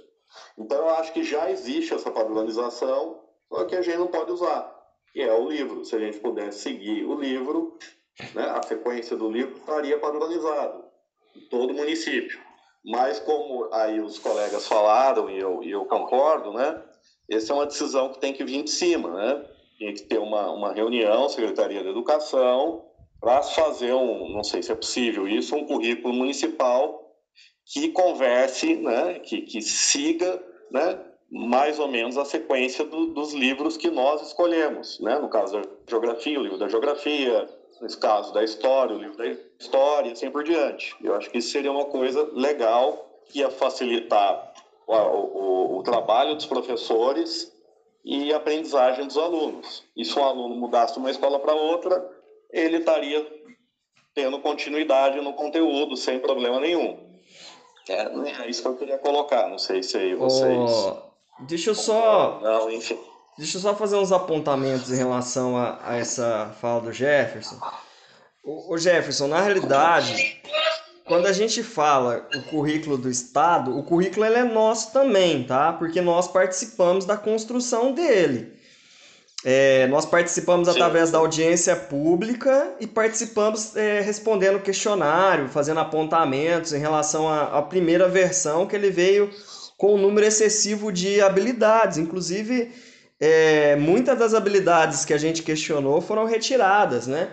[0.58, 3.20] Então, eu acho que já existe essa padronização,
[3.50, 4.75] só que a gente não pode usar
[5.16, 5.86] que é o livro.
[5.86, 7.78] Se a gente pudesse seguir o livro,
[8.34, 10.84] né, a sequência do livro estaria padronizado
[11.34, 12.38] em todo o município.
[12.84, 16.84] Mas como aí os colegas falaram e eu, e eu concordo, né,
[17.32, 19.46] essa é uma decisão que tem que vir de cima, né?
[19.80, 22.86] Tem que ter uma, uma reunião, Secretaria da Educação,
[23.20, 27.16] para fazer um, não sei se é possível isso, um currículo municipal
[27.66, 31.00] que converse, né, que, que siga, né,
[31.36, 35.20] mais ou menos a sequência do, dos livros que nós escolhemos, né?
[35.20, 37.50] No caso da geografia, o livro da geografia,
[37.82, 39.28] no caso da história, o livro da
[39.60, 40.96] história, assim por diante.
[41.04, 44.54] Eu acho que isso seria uma coisa legal que ia facilitar
[44.88, 47.54] o, o, o trabalho dos professores
[48.06, 49.84] e a aprendizagem dos alunos.
[49.98, 52.02] E se um aluno mudasse de uma escola para outra,
[52.50, 53.28] ele estaria
[54.14, 56.98] tendo continuidade no conteúdo sem problema nenhum.
[57.90, 59.50] É, é isso que eu queria colocar.
[59.50, 60.72] Não sei se aí vocês.
[60.72, 61.05] Oh,
[61.40, 62.40] Deixa eu só.
[62.42, 62.98] Não, enfim.
[63.38, 67.60] Deixa eu só fazer uns apontamentos em relação a, a essa fala do Jefferson.
[68.44, 70.42] O Jefferson, na realidade,
[71.06, 75.74] quando a gente fala o currículo do Estado, o currículo ele é nosso também, tá?
[75.74, 78.56] Porque nós participamos da construção dele.
[79.44, 80.74] É, nós participamos Sim.
[80.74, 87.62] através da audiência pública e participamos é, respondendo questionário, fazendo apontamentos em relação à, à,
[87.62, 89.30] primeira versão, que ele veio
[89.78, 91.98] com um número excessivo de habilidades.
[91.98, 92.72] Inclusive,
[93.20, 97.30] é, muitas das habilidades que a gente questionou foram retiradas, né?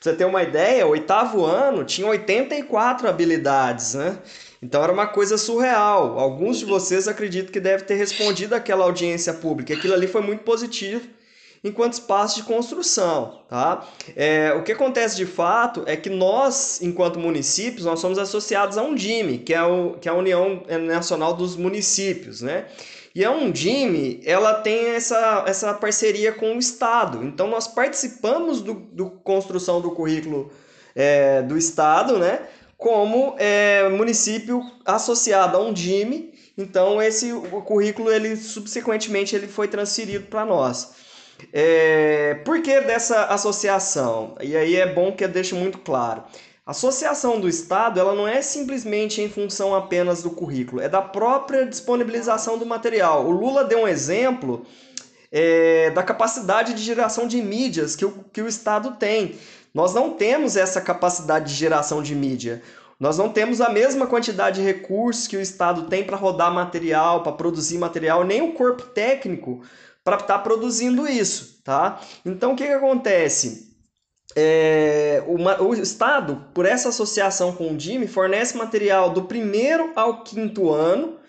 [0.00, 4.18] Pra você ter uma ideia, o oitavo ano tinha 84 habilidades, né?
[4.62, 6.18] Então era uma coisa surreal.
[6.18, 9.74] Alguns de vocês acreditam que devem ter respondido àquela audiência pública.
[9.74, 11.06] Aquilo ali foi muito positivo
[11.62, 13.86] enquanto espaço de construção, tá?
[14.16, 18.82] É, o que acontece de fato é que nós, enquanto municípios, nós somos associados a
[18.82, 22.66] um DIME, que é, o, que é a União Nacional dos Municípios, né?
[23.12, 27.24] E a Undime, ela tem essa, essa parceria com o Estado.
[27.24, 30.50] Então, nós participamos do, do construção do currículo
[30.94, 32.42] é, do Estado, né?
[32.76, 36.32] Como é, município associado a Undime.
[36.56, 40.92] Então, esse o currículo, ele subsequentemente, ele foi transferido para nós.
[41.52, 44.34] É, por que dessa associação?
[44.40, 46.22] E aí é bom que eu deixe muito claro.
[46.64, 51.02] A associação do Estado ela não é simplesmente em função apenas do currículo, é da
[51.02, 53.26] própria disponibilização do material.
[53.26, 54.64] O Lula deu um exemplo
[55.32, 59.36] é, da capacidade de geração de mídias que o, que o Estado tem.
[59.72, 62.62] Nós não temos essa capacidade de geração de mídia.
[63.00, 67.22] Nós não temos a mesma quantidade de recursos que o Estado tem para rodar material,
[67.22, 69.62] para produzir material, nem o corpo técnico
[70.04, 72.00] para estar tá produzindo isso, tá?
[72.24, 73.70] Então o que, que acontece?
[74.36, 80.22] É, o, o, Estado, por essa associação com o DIME, fornece material do primeiro ao
[80.22, 81.19] quinto ano,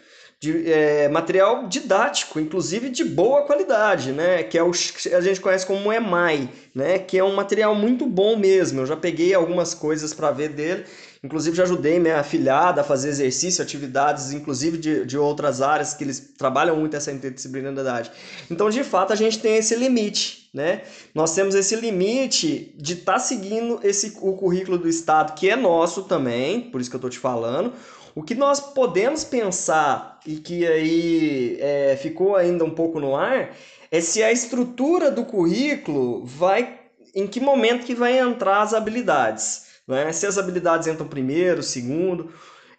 [0.41, 4.41] de, é, material didático, inclusive de boa qualidade, né?
[4.41, 6.97] Que é o a gente conhece como EMAI, né?
[6.97, 8.81] Que é um material muito bom mesmo.
[8.81, 10.85] Eu já peguei algumas coisas para ver dele
[11.23, 16.03] Inclusive, já ajudei minha afilhada a fazer exercício, atividades, inclusive de, de outras áreas que
[16.03, 18.11] eles trabalham muito essa interdisciplinaridade.
[18.49, 20.81] Então, de fato, a gente tem esse limite, né?
[21.13, 25.55] Nós temos esse limite de estar tá seguindo esse, o currículo do Estado, que é
[25.55, 27.71] nosso também, por isso que eu estou te falando.
[28.13, 33.55] O que nós podemos pensar, e que aí é, ficou ainda um pouco no ar,
[33.89, 36.79] é se a estrutura do currículo vai.
[37.15, 39.65] em que momento que vai entrar as habilidades.
[39.87, 40.11] Né?
[40.11, 42.31] Se as habilidades entram primeiro, segundo.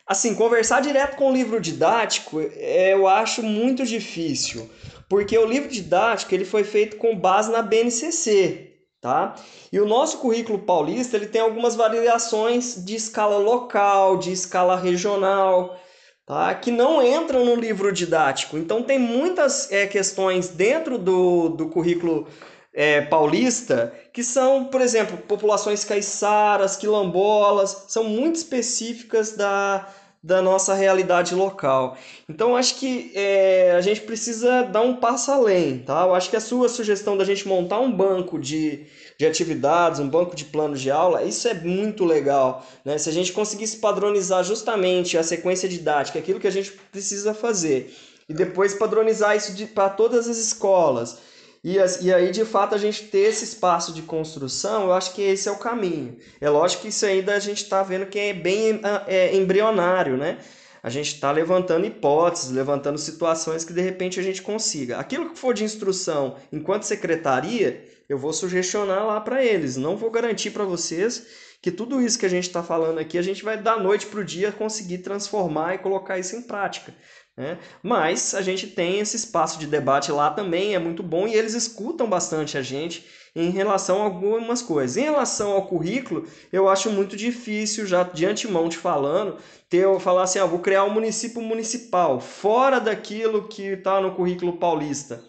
[0.06, 4.68] Assim, conversar direto com o livro didático é, eu acho muito difícil,
[5.08, 8.71] porque o livro didático ele foi feito com base na BNCC,
[9.02, 9.34] tá?
[9.72, 15.76] E o nosso currículo paulista ele tem algumas variações de escala local, de escala regional,
[16.24, 16.54] tá?
[16.54, 18.56] Que não entram no livro didático.
[18.56, 22.28] Então tem muitas é, questões dentro do, do currículo
[22.72, 29.86] é, paulista, que são, por exemplo, populações caiçaras, quilombolas, são muito específicas da,
[30.22, 31.96] da nossa realidade local.
[32.28, 36.02] Então, acho que é, a gente precisa dar um passo além, tá?
[36.02, 38.86] Eu acho que a sua sugestão da gente montar um banco de,
[39.18, 42.98] de atividades, um banco de planos de aula, isso é muito legal, né?
[42.98, 47.92] Se a gente conseguisse padronizar justamente a sequência didática, aquilo que a gente precisa fazer,
[48.28, 51.18] e depois padronizar isso para todas as escolas,
[51.64, 55.22] e, e aí, de fato, a gente ter esse espaço de construção, eu acho que
[55.22, 56.18] esse é o caminho.
[56.40, 60.38] É lógico que isso ainda a gente está vendo que é bem é, embrionário, né?
[60.82, 64.98] A gente está levantando hipóteses, levantando situações que de repente a gente consiga.
[64.98, 69.76] Aquilo que for de instrução enquanto secretaria, eu vou sugestionar lá para eles.
[69.76, 71.24] Não vou garantir para vocês
[71.62, 74.18] que tudo isso que a gente está falando aqui, a gente vai da noite para
[74.18, 76.92] o dia conseguir transformar e colocar isso em prática.
[77.36, 77.58] Né?
[77.82, 81.54] Mas a gente tem esse espaço de debate lá também, é muito bom e eles
[81.54, 84.96] escutam bastante a gente em relação a algumas coisas.
[84.96, 89.98] Em relação ao currículo, eu acho muito difícil, já de antemão te falando, ter eu
[89.98, 95.24] falar assim: ah, vou criar um município municipal, fora daquilo que está no currículo paulista.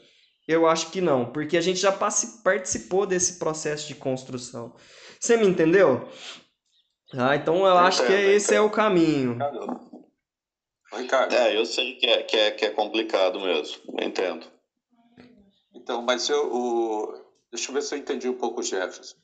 [0.45, 4.73] Eu acho que não, porque a gente já participou desse processo de construção.
[5.17, 6.05] Você me entendeu?
[7.13, 9.37] Ah, então eu, acho que esse é o caminho.
[10.97, 11.33] Ricardo.
[11.33, 14.45] É, eu sei que é, que é, que é complicado mesmo, entendo.
[15.73, 17.13] Então, mas eu, o,
[17.51, 19.15] deixa eu ver se eu entendi um pouco o Jefferson.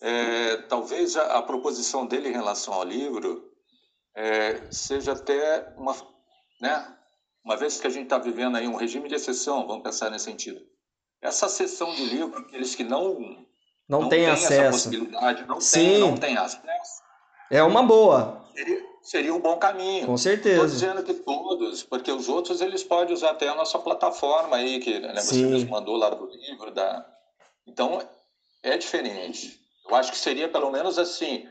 [0.00, 3.52] É, talvez a, a, proposição dele em relação ao livro
[4.16, 5.94] é, seja até uma,
[6.60, 6.96] né,
[7.44, 10.24] uma vez que a gente está vivendo aí um regime de exceção, vamos pensar nesse
[10.24, 10.60] sentido.
[11.20, 13.46] Essa sessão de livro, aqueles que não
[13.88, 15.78] não, não tem acesso, essa possibilidade, não Sim.
[15.78, 17.02] tem, não tem acesso.
[17.50, 18.44] É uma boa.
[18.54, 20.06] Seria, seria um bom caminho.
[20.06, 20.54] Com certeza.
[20.54, 24.78] Estou dizendo que todos, porque os outros eles podem usar até a nossa plataforma aí,
[24.78, 26.70] que né, você nos mandou lá do livro.
[26.70, 27.04] Da...
[27.66, 28.00] Então,
[28.62, 29.60] é diferente.
[29.88, 31.46] Eu acho que seria pelo menos assim,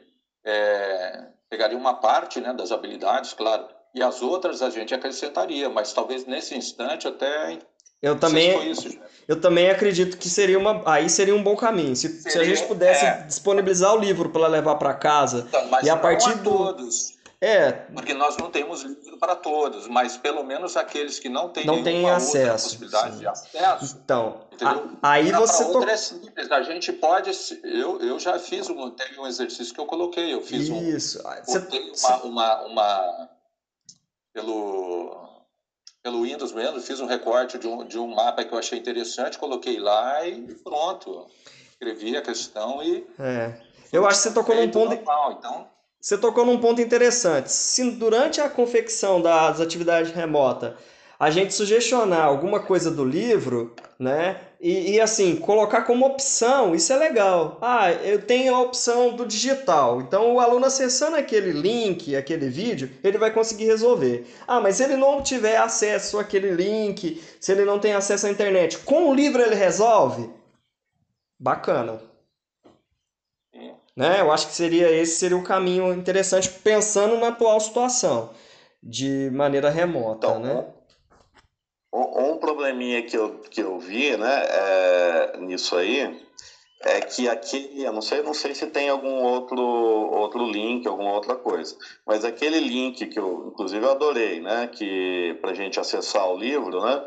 [0.45, 5.91] é, pegaria uma parte né, das habilidades, claro, e as outras a gente acrescentaria, mas
[5.91, 7.59] talvez nesse instante até
[8.01, 8.97] eu também, isso,
[9.27, 11.95] eu também acredito que seria uma, aí seria um bom caminho.
[11.95, 13.23] Se, seria, se a gente pudesse é.
[13.27, 17.20] disponibilizar o livro para levar para casa então, e a partir a do todos.
[17.43, 17.71] É.
[17.71, 21.83] Porque nós não temos livro para todos, mas pelo menos aqueles que não têm não
[21.83, 23.19] têm acesso, possibilidade sim.
[23.21, 23.99] de acesso.
[24.05, 24.41] Então,
[25.01, 25.71] a, aí você to...
[25.71, 26.51] outra é simples.
[26.51, 27.31] A gente pode,
[27.63, 30.31] eu, eu já fiz um, teve um exercício que eu coloquei.
[30.31, 31.19] Eu fiz Isso.
[31.19, 31.97] um, você...
[31.97, 33.29] uma, uma, uma
[34.31, 35.31] pelo
[36.03, 39.37] pelo Windows mesmo, fiz um recorte de um, de um mapa que eu achei interessante,
[39.39, 41.27] coloquei lá e pronto.
[41.71, 43.07] Escrevi a questão e.
[43.19, 43.53] É.
[43.91, 44.95] Eu acho que você tocou num ponto.
[44.95, 45.67] Normal, então...
[46.01, 47.51] Você tocou num ponto interessante.
[47.51, 50.73] Se durante a confecção das atividades remotas
[51.19, 54.41] a gente sugestionar alguma coisa do livro, né?
[54.59, 57.59] E, e, assim, colocar como opção, isso é legal.
[57.61, 60.01] Ah, eu tenho a opção do digital.
[60.01, 64.25] Então o aluno acessando aquele link, aquele vídeo, ele vai conseguir resolver.
[64.47, 68.31] Ah, mas se ele não tiver acesso àquele link, se ele não tem acesso à
[68.31, 70.27] internet, com o livro ele resolve?
[71.39, 72.10] Bacana.
[74.01, 74.19] Né?
[74.19, 78.31] Eu acho que seria esse seria o caminho interessante pensando na atual situação
[78.81, 80.65] de maneira remota, então, né?
[81.93, 86.19] Um, um probleminha que eu, que eu vi, né, é, nisso aí,
[86.83, 91.13] é que aquele, eu não sei, não sei se tem algum outro outro link, alguma
[91.13, 96.27] outra coisa, mas aquele link que eu, inclusive, eu adorei, né, que para gente acessar
[96.27, 97.03] o livro, né,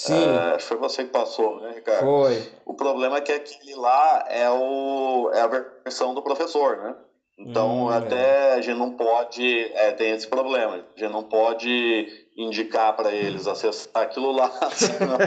[0.00, 0.14] Sim.
[0.14, 2.00] É, foi você que passou, né, Ricardo?
[2.00, 2.50] Foi.
[2.64, 6.94] O problema é que aquele lá é, o, é a versão do professor, né?
[7.38, 8.54] Então, hum, até é.
[8.54, 9.70] a gente não pode.
[9.74, 10.76] É, tem esse problema.
[10.96, 15.18] A gente não pode indicar para eles acessar aquilo lá, senão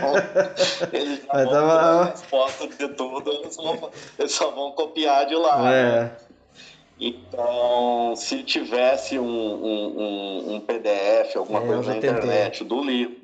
[0.91, 2.05] eles já vão uma...
[2.05, 5.71] resposta de tudo, eles, vão, eles só vão copiar de lá.
[5.71, 5.83] É.
[5.83, 6.11] Né?
[6.99, 13.22] Então, se tivesse um, um, um, um PDF, alguma é, coisa na internet do livro,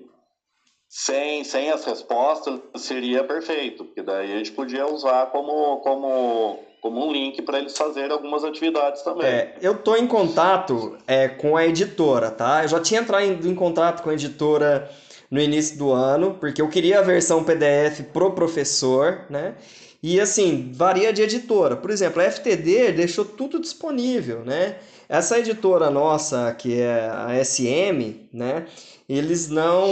[0.90, 7.06] sem, sem as respostas, seria perfeito, porque daí a gente podia usar como, como como
[7.06, 9.28] um link para eles fazerem algumas atividades também.
[9.28, 12.64] É, eu estou em contato é, com a editora, tá?
[12.64, 14.90] Eu já tinha entrado em, em contato com a editora
[15.30, 19.56] no início do ano, porque eu queria a versão PDF pro professor, né?
[20.02, 21.76] E assim, varia de editora.
[21.76, 24.78] Por exemplo, a FTD deixou tudo disponível, né?
[25.10, 28.66] Essa editora nossa, que é a SM, né?
[29.10, 29.90] Eles não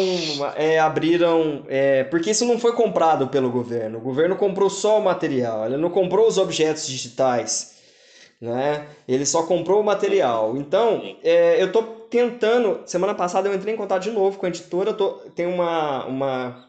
[0.56, 1.66] é, abriram.
[1.68, 3.98] É, porque isso não foi comprado pelo governo.
[3.98, 7.76] O governo comprou só o material, ele não comprou os objetos digitais.
[8.40, 8.86] Né?
[9.08, 10.56] Ele só comprou o material.
[10.56, 12.82] Então, é, eu estou tentando.
[12.86, 14.94] Semana passada eu entrei em contato de novo com a editora.
[14.94, 16.68] Tô, tem uma, uma,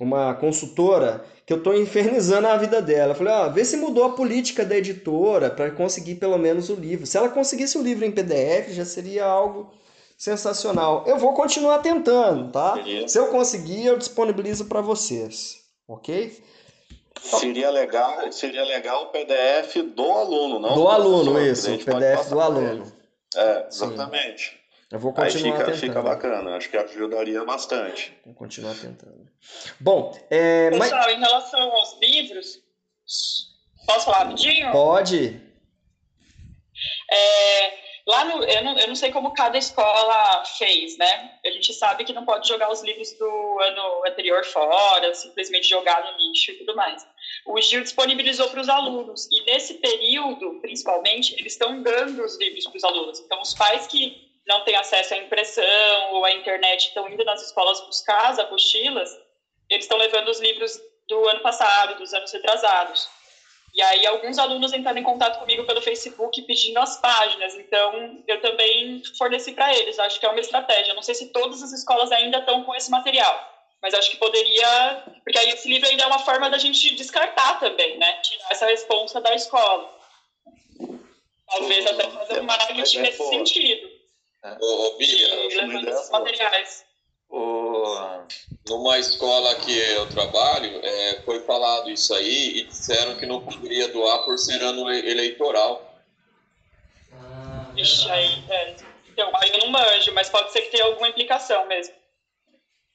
[0.00, 3.12] uma consultora que eu estou infernizando a vida dela.
[3.12, 6.74] Eu falei, ó, vê se mudou a política da editora para conseguir pelo menos o
[6.74, 7.06] livro.
[7.06, 9.70] Se ela conseguisse o livro em PDF, já seria algo
[10.20, 11.02] sensacional.
[11.06, 12.74] Eu vou continuar tentando, tá?
[12.74, 13.08] Seria.
[13.08, 16.44] Se eu conseguir, eu disponibilizo para vocês, ok?
[17.22, 22.38] Seria legal, seria legal o PDF do aluno, não do aluno, isso, o PDF do
[22.38, 22.92] aluno.
[23.34, 24.50] É, exatamente.
[24.50, 24.60] Sim.
[24.90, 25.80] Eu vou continuar Aí fica, tentando.
[25.80, 28.12] fica bacana, acho que ajudaria bastante.
[28.26, 29.26] Vou continuar tentando.
[29.78, 31.16] Bom, é, pessoal, mas...
[31.16, 32.62] em relação aos livros,
[33.86, 34.70] posso falar rapidinho?
[34.70, 35.40] Pode.
[37.10, 41.30] É, Lá no, eu não, eu não sei como cada escola fez, né?
[41.46, 46.02] A gente sabe que não pode jogar os livros do ano anterior fora, simplesmente jogar
[46.02, 47.06] no lixo e tudo mais.
[47.46, 52.64] O Gil disponibilizou para os alunos, e nesse período, principalmente, eles estão dando os livros
[52.64, 53.20] para os alunos.
[53.20, 54.12] Então, os pais que
[54.44, 59.08] não têm acesso à impressão ou à internet estão indo nas escolas buscar as apostilas,
[59.68, 63.08] eles estão levando os livros do ano passado, dos anos retrasados.
[63.72, 68.40] E aí alguns alunos entraram em contato comigo pelo Facebook pedindo as páginas, então eu
[68.40, 69.98] também forneci para eles.
[69.98, 70.94] Acho que é uma estratégia.
[70.94, 75.04] Não sei se todas as escolas ainda estão com esse material, mas acho que poderia,
[75.22, 78.12] porque aí esse livro ainda é uma forma da gente descartar também, né?
[78.22, 79.98] Tirar essa responsa da escola.
[81.46, 83.90] Talvez até fazer um marketing é nesse sentido.
[84.42, 84.56] É.
[84.60, 86.84] Ô, Bia, levando esses materiais.
[87.28, 87.96] O,
[88.70, 93.88] numa escola que eu trabalho, é, foi falado isso aí e disseram que não poderia
[93.88, 95.92] doar por ser ano eleitoral.
[97.12, 98.76] Ah, Ixi, aí, é,
[99.08, 101.92] então, aí eu não manjo, mas pode ser que tenha alguma implicação mesmo.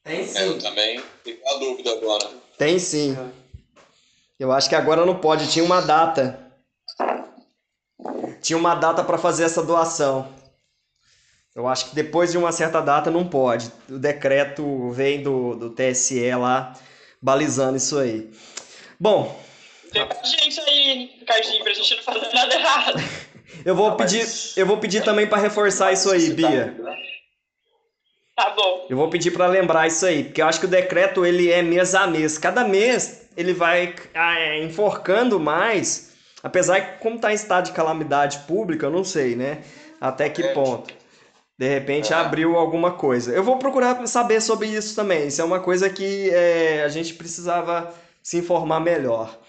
[0.03, 0.37] Tem sim.
[0.37, 2.29] É, eu também tenho a dúvida agora.
[2.57, 3.17] Tem sim.
[4.39, 6.39] Eu acho que agora não pode, tinha uma data.
[8.41, 10.33] Tinha uma data para fazer essa doação.
[11.55, 13.71] Eu acho que depois de uma certa data não pode.
[13.89, 16.73] O decreto vem do, do TSE lá
[17.21, 18.29] balizando isso aí.
[18.99, 19.39] Bom.
[19.91, 22.99] Tem gente aí Ricardinho, pra gente não fazer nada errado.
[23.63, 26.75] Eu vou Ah, pedir, mas- eu vou pedir também para reforçar isso aí, Bia.
[28.35, 28.87] Tá bom.
[28.89, 31.61] Eu vou pedir para lembrar isso aí, porque eu acho que o decreto ele é
[31.61, 32.37] mês a mês.
[32.37, 36.11] Cada mês ele vai ah, é, enforcando mais,
[36.43, 39.59] apesar que como está em estado de calamidade pública, eu não sei, né?
[40.01, 40.53] Até que É.
[40.53, 40.93] ponto.
[41.57, 42.15] De repente É.
[42.15, 43.33] abriu alguma coisa.
[43.33, 45.27] Eu vou procurar saber sobre isso também.
[45.27, 49.39] Isso é uma coisa que é, a gente precisava se informar melhor.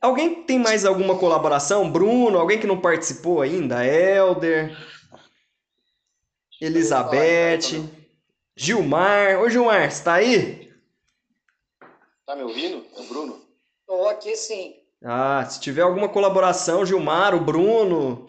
[0.00, 1.90] Alguém tem mais alguma colaboração?
[1.90, 3.86] Bruno, alguém que não participou ainda?
[3.86, 4.76] Helder,
[6.60, 7.88] Elizabeth,
[8.56, 9.40] Gilmar.
[9.40, 10.72] Ô Gilmar, você tá aí?
[12.26, 12.84] Tá me ouvindo?
[12.96, 13.40] É o Bruno?
[13.80, 14.74] Estou aqui sim.
[15.04, 18.26] Ah, se tiver alguma colaboração, Gilmar, o Bruno.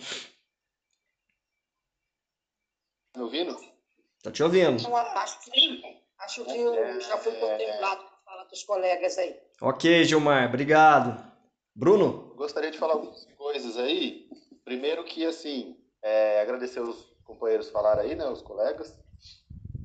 [3.14, 3.56] Tá me ouvindo?
[4.24, 4.82] Tá te ouvindo.
[4.82, 5.84] Então, acho que,
[6.20, 9.40] acho que eu já fui contemplado com a fala dos colegas aí.
[9.62, 11.32] Ok, Gilmar, obrigado.
[11.76, 12.30] Bruno?
[12.32, 14.28] Eu gostaria de falar algumas coisas aí.
[14.66, 18.98] Primeiro que, assim, é, agradecer os companheiros que falaram aí, né, os colegas.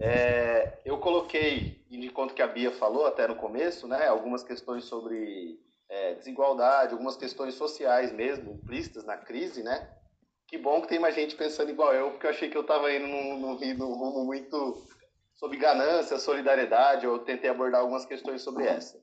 [0.00, 4.84] É, eu coloquei, de conta que a Bia falou até no começo, né, algumas questões
[4.84, 9.86] sobre é, desigualdade, algumas questões sociais mesmo, implícitas na crise, né?
[10.49, 12.90] Que bom que tem mais gente pensando igual eu, porque eu achei que eu estava
[12.90, 14.82] indo num, num, num rumo muito
[15.36, 18.99] sobre ganância, solidariedade, eu tentei abordar algumas questões sobre essa,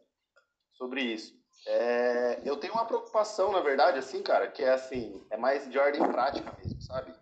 [0.74, 1.34] sobre isso.
[1.68, 5.78] É, eu tenho uma preocupação, na verdade, assim, cara, que é assim, é mais de
[5.78, 7.14] ordem prática mesmo, sabe?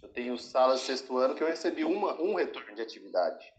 [0.00, 3.52] Eu tenho salas de sexto ano que eu recebi uma, um retorno de atividade.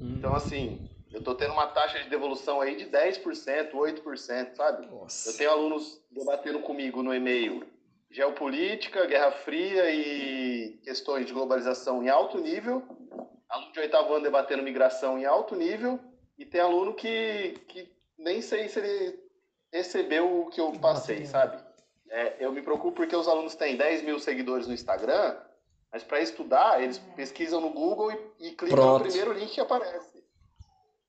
[0.00, 4.86] Então, assim, eu tô tendo uma taxa de devolução aí de 10%, 8%, sabe?
[4.86, 5.36] Eu Nossa.
[5.36, 7.66] tenho alunos debatendo comigo no e-mail
[8.10, 12.82] geopolítica, guerra fria e questões de globalização em alto nível.
[13.48, 15.98] Aluno de oitavo ano debatendo migração em alto nível.
[16.38, 19.18] E tem aluno que, que nem sei se ele
[19.72, 21.62] recebeu o que eu passei, sabe?
[22.10, 25.36] É, eu me preocupo porque os alunos têm 10 mil seguidores no Instagram,
[25.92, 29.04] mas para estudar, eles pesquisam no Google e, e clicam Pronto.
[29.04, 30.24] no primeiro link que aparece.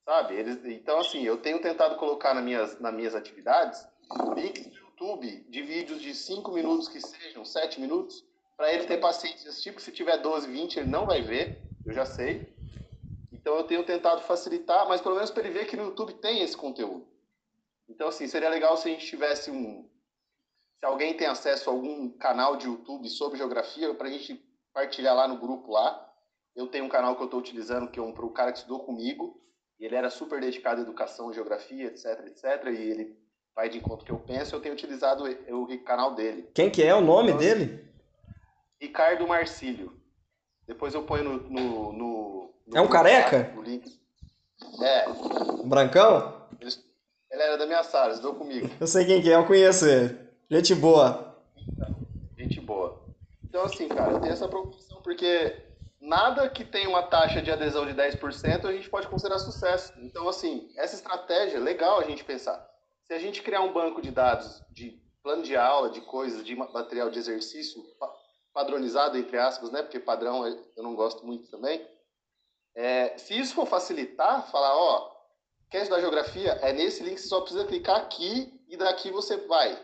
[0.03, 0.35] Sabe?
[0.35, 3.87] Eles, então, assim, eu tenho tentado colocar nas minhas, nas minhas atividades
[4.35, 8.25] links YouTube de vídeos de 5 minutos que sejam, 7 minutos,
[8.57, 11.61] para ele ter paciência de assistir, porque se tiver 12, 20, ele não vai ver,
[11.85, 12.53] eu já sei.
[13.31, 16.41] Então eu tenho tentado facilitar, mas pelo menos para ele ver que no YouTube tem
[16.41, 17.07] esse conteúdo.
[17.87, 19.89] Então, assim, seria legal se a gente tivesse um.
[20.79, 25.15] Se alguém tem acesso a algum canal de YouTube sobre geografia, para a gente partilhar
[25.15, 26.05] lá no grupo lá.
[26.55, 28.57] Eu tenho um canal que eu estou utilizando, que é um para o cara que
[28.57, 29.41] estudou comigo,
[29.79, 33.28] ele era super dedicado à educação, geografia, etc, etc, e ele
[33.59, 36.49] vai de encontro que eu penso, eu tenho utilizado o, o canal dele.
[36.53, 37.85] Quem que é o nome dele?
[38.81, 39.91] Ricardo Marcílio.
[40.65, 41.49] Depois eu ponho no.
[41.49, 43.53] no, no- no É um careca?
[43.57, 43.99] o link.
[44.81, 45.05] É,
[45.65, 46.47] brancão?
[46.61, 46.71] ele,
[47.31, 48.69] ele era da minha sala, estudou comigo.
[48.79, 50.17] Eu sei quem que é, eu conheço ele.
[50.49, 51.35] Gente boa.
[52.37, 52.97] Gente boa.
[53.43, 55.53] Então, assim, cara, eu tenho essa preocupação porque
[55.99, 59.91] nada que tenha uma taxa de adesão de 10% a gente pode considerar sucesso.
[59.97, 62.68] Então, assim, essa estratégia é legal a gente pensar.
[63.09, 64.91] Se a gente criar um banco de dados de
[65.23, 68.15] plano de aula, de coisas, de ma- material de exercício pa-
[68.53, 69.81] padronizado, entre aspas, né?
[69.81, 71.83] Porque padrão eu eu não gosto muito também.
[72.75, 75.11] É, se isso for facilitar, falar, ó,
[75.71, 76.51] quer estudar geografia?
[76.61, 79.75] É nesse link, você só precisa clicar aqui e daqui você vai.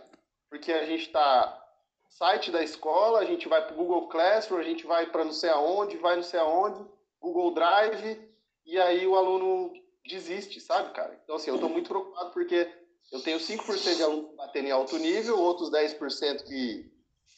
[0.47, 1.67] Porque a gente está
[2.07, 5.33] site da escola, a gente vai para o Google Classroom, a gente vai para não
[5.33, 6.87] sei aonde, vai não sei aonde,
[7.19, 8.21] Google Drive,
[8.63, 9.73] e aí o aluno
[10.05, 11.19] desiste, sabe, cara?
[11.23, 14.97] Então, assim, eu estou muito preocupado porque eu tenho 5% de alunos batendo em alto
[14.97, 16.91] nível, outros 10% que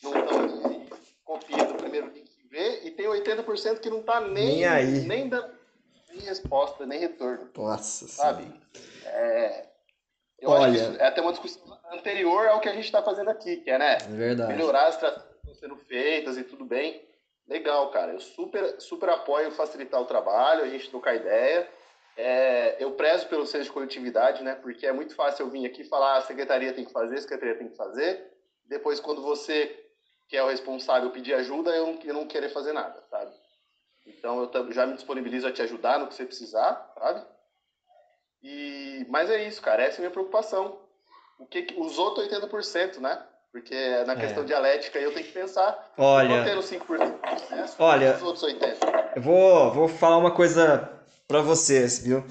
[0.03, 0.88] não estão
[1.23, 4.85] copiando o primeiro link que vê, e tem 80% que não está nem, Nem aí.
[5.02, 5.57] nem dando
[6.10, 8.52] nem resposta, nem retorno Nossa sabe?
[9.06, 9.68] É,
[10.39, 10.68] eu Olha.
[10.68, 13.69] acho que é até uma discussão anterior ao que a gente está fazendo aqui, que
[13.69, 13.98] é, né?
[14.02, 14.53] É verdade.
[14.53, 17.03] Melhorar as estratégias que estão sendo feitas e tudo bem.
[17.48, 18.14] Legal, cara.
[18.14, 21.68] Eu super, super apoio facilitar o trabalho, a gente trocar ideia.
[22.18, 24.56] É, eu prezo pelo senso de coletividade, né?
[24.56, 27.15] Porque é muito fácil eu vir aqui e falar "Ah, a secretaria tem que fazer,
[27.15, 28.34] a secretaria tem que fazer.
[28.65, 29.73] Depois, quando você,
[30.27, 33.31] que é o responsável, pedir ajuda, eu não, eu não querer fazer nada, sabe?
[34.07, 37.23] Então, eu já me disponibilizo a te ajudar no que você precisar, sabe?
[38.41, 39.84] E, mas é isso, cara.
[39.84, 40.80] Essa é a minha preocupação.
[41.39, 43.22] O que, os outros 80%, né?
[43.52, 45.94] Porque na questão dialética aí eu tenho que pensar.
[45.98, 48.15] Eu Olha, não tendo 5% de sucesso, Olha.
[48.15, 49.11] os outros 80%.
[49.15, 50.97] eu vou, vou falar uma coisa
[51.28, 52.24] pra vocês, viu?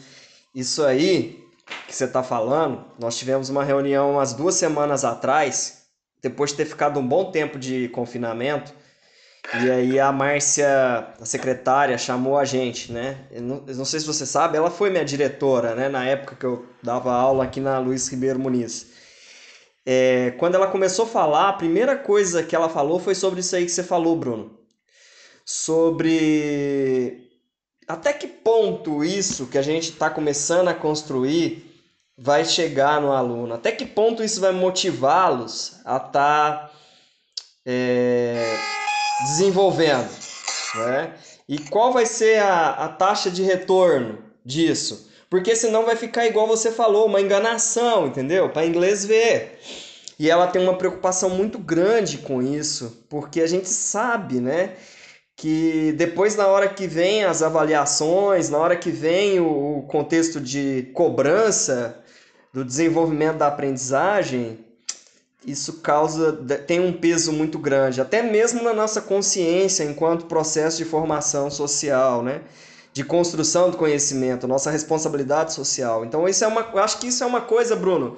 [0.55, 1.45] Isso aí
[1.87, 5.83] que você tá falando, nós tivemos uma reunião umas duas semanas atrás,
[6.23, 8.73] depois de ter ficado um bom tempo de confinamento,
[9.63, 13.27] e aí a Márcia, a secretária, chamou a gente, né?
[13.31, 15.89] Eu não, eu não sei se você sabe, ela foi minha diretora, né?
[15.89, 18.93] Na época que eu dava aula aqui na Luiz Ribeiro Muniz.
[19.85, 23.55] é, quando ela começou a falar, a primeira coisa que ela falou foi sobre isso
[23.55, 24.59] aí que você falou, Bruno.
[25.45, 27.26] Sobre
[27.87, 31.83] até que ponto isso que a gente está começando a construir
[32.19, 33.55] vai chegar no aluno?
[33.55, 36.71] Até que ponto isso vai motivá-los a estar tá,
[37.65, 38.57] é,
[39.25, 40.09] desenvolvendo?
[40.75, 41.15] Né?
[41.49, 45.09] E qual vai ser a, a taxa de retorno disso?
[45.31, 48.49] Porque senão vai ficar igual você falou, uma enganação, entendeu?
[48.49, 49.61] Para inglês ver.
[50.19, 54.77] E ela tem uma preocupação muito grande com isso, porque a gente sabe, né?
[55.37, 60.91] Que depois na hora que vem as avaliações, na hora que vem o, contexto de
[60.95, 62.03] cobrança
[62.53, 64.65] do desenvolvimento da aprendizagem,
[65.45, 66.33] isso causa
[66.67, 72.23] tem um peso muito grande, até mesmo na nossa consciência enquanto processo de formação social,
[72.23, 72.41] né?
[72.95, 76.03] De construção do conhecimento, nossa responsabilidade social.
[76.07, 78.17] Então isso é uma, eu acho que isso é uma coisa, Bruno,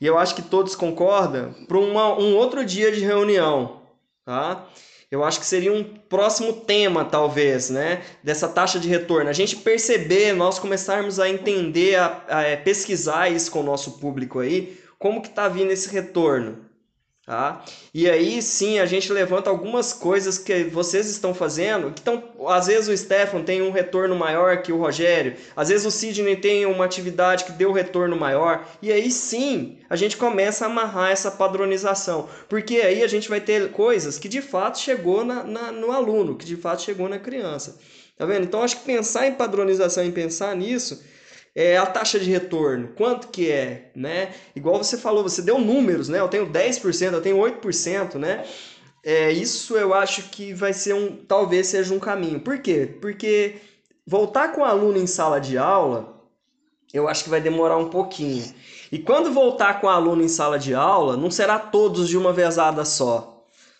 [0.00, 3.82] e eu acho que todos concordam para um outro dia de reunião,
[4.24, 4.66] tá?
[5.10, 8.02] Eu acho que seria um próximo tema, talvez, né?
[8.22, 9.30] Dessa taxa de retorno.
[9.30, 13.92] A gente perceber, nós começarmos a entender, a, a, é, pesquisar isso com o nosso
[13.92, 16.67] público aí, como que está vindo esse retorno.
[17.28, 17.62] Tá?
[17.92, 22.68] E aí sim a gente levanta algumas coisas que vocês estão fazendo, que estão, às
[22.68, 26.64] vezes o Stefan tem um retorno maior que o Rogério, às vezes o Sidney tem
[26.64, 31.30] uma atividade que deu retorno maior, e aí sim a gente começa a amarrar essa
[31.30, 35.92] padronização, porque aí a gente vai ter coisas que de fato chegou na, na no
[35.92, 37.78] aluno, que de fato chegou na criança.
[38.16, 38.44] Tá vendo?
[38.44, 41.04] Então acho que pensar em padronização e pensar nisso
[41.58, 44.32] é, a taxa de retorno, quanto que é, né?
[44.54, 46.20] Igual você falou, você deu números, né?
[46.20, 48.44] Eu tenho 10%, eu tenho 8%, né?
[49.02, 52.38] É, isso eu acho que vai ser um, talvez seja um caminho.
[52.38, 52.96] Por quê?
[53.00, 53.56] Porque
[54.06, 56.22] voltar com o aluno em sala de aula,
[56.94, 58.44] eu acho que vai demorar um pouquinho.
[58.92, 62.32] E quando voltar com o aluno em sala de aula, não será todos de uma
[62.32, 63.37] vezada só.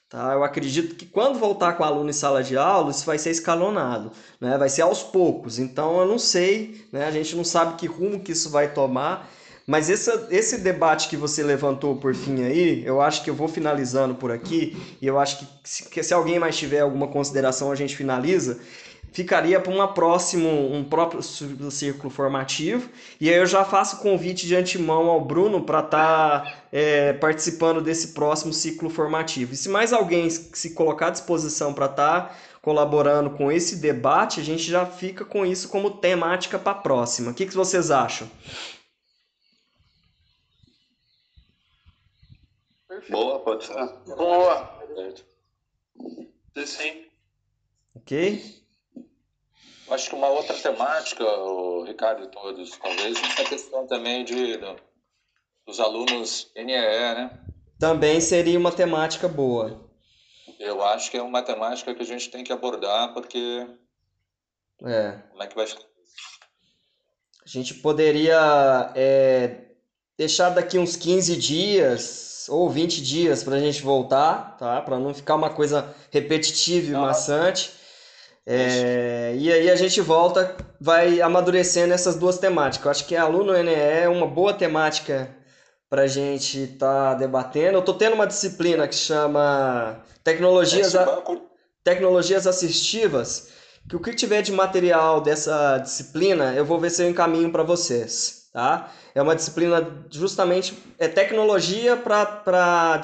[0.09, 0.33] Tá?
[0.33, 3.31] Eu acredito que quando voltar com o aluno em sala de aula, isso vai ser
[3.31, 4.11] escalonado,
[4.41, 4.57] né?
[4.57, 5.59] vai ser aos poucos.
[5.59, 7.07] Então eu não sei, né?
[7.07, 9.29] a gente não sabe que rumo que isso vai tomar,
[9.67, 13.49] mas esse, esse debate que você levantou por fim aí, eu acho que eu vou
[13.49, 17.71] finalizando por aqui, e eu acho que se, que se alguém mais tiver alguma consideração,
[17.71, 18.59] a gente finaliza
[19.13, 22.89] ficaria para uma próximo, um próprio círculo formativo.
[23.21, 27.81] E aí eu já faço convite de antemão ao Bruno para estar tá, é, participando
[27.81, 29.55] desse próximo ciclo formativo.
[29.55, 34.41] E se mais alguém se colocar à disposição para estar tá colaborando com esse debate,
[34.41, 37.31] a gente já fica com isso como temática para a próxima.
[37.31, 38.29] O que, que vocês acham?
[43.09, 43.75] Boa, pode ser.
[44.17, 44.79] Boa.
[46.67, 47.07] Sim.
[47.95, 48.58] Ok?
[49.91, 54.59] Acho que uma outra temática, o Ricardo e todos, talvez, essa questão também de,
[55.67, 57.31] dos alunos NEE, né?
[57.79, 59.89] Também seria uma temática boa.
[60.59, 63.67] Eu acho que é uma temática que a gente tem que abordar, porque.
[64.85, 65.13] É.
[65.31, 65.85] Como é que vai ficar?
[67.45, 69.69] A gente poderia é,
[70.19, 74.83] deixar daqui uns 15 dias ou 20 dias para a gente voltar, tá?
[74.83, 77.78] Para não ficar uma coisa repetitiva e maçante.
[78.51, 82.87] É, e aí a gente volta, vai amadurecendo essas duas temáticas.
[82.87, 85.29] Eu acho que aluno NE é uma boa temática
[85.91, 87.77] para a gente estar tá debatendo.
[87.77, 91.23] Eu estou tendo uma disciplina que chama Tecnologias, a...
[91.85, 93.51] Tecnologias Assistivas,
[93.87, 97.63] que o que tiver de material dessa disciplina, eu vou ver se eu encaminho para
[97.63, 98.49] vocês.
[98.51, 98.91] Tá?
[99.15, 103.03] É uma disciplina justamente é tecnologia para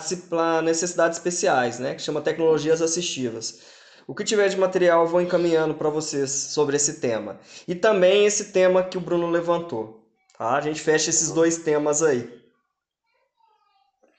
[0.64, 1.94] necessidades especiais, né?
[1.94, 3.73] que chama Tecnologias Assistivas.
[4.06, 7.40] O que tiver de material eu vou encaminhando para vocês sobre esse tema.
[7.66, 10.06] E também esse tema que o Bruno levantou.
[10.36, 10.56] Tá?
[10.56, 12.42] A gente fecha esses dois temas aí.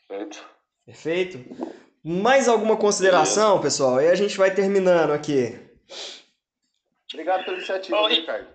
[0.07, 0.45] Perfeito.
[0.85, 1.73] Perfeito?
[2.03, 4.01] Mais alguma consideração, pessoal?
[4.01, 5.59] E a gente vai terminando aqui.
[7.11, 8.13] Obrigado pela iniciativa, Oi.
[8.13, 8.47] Ricardo.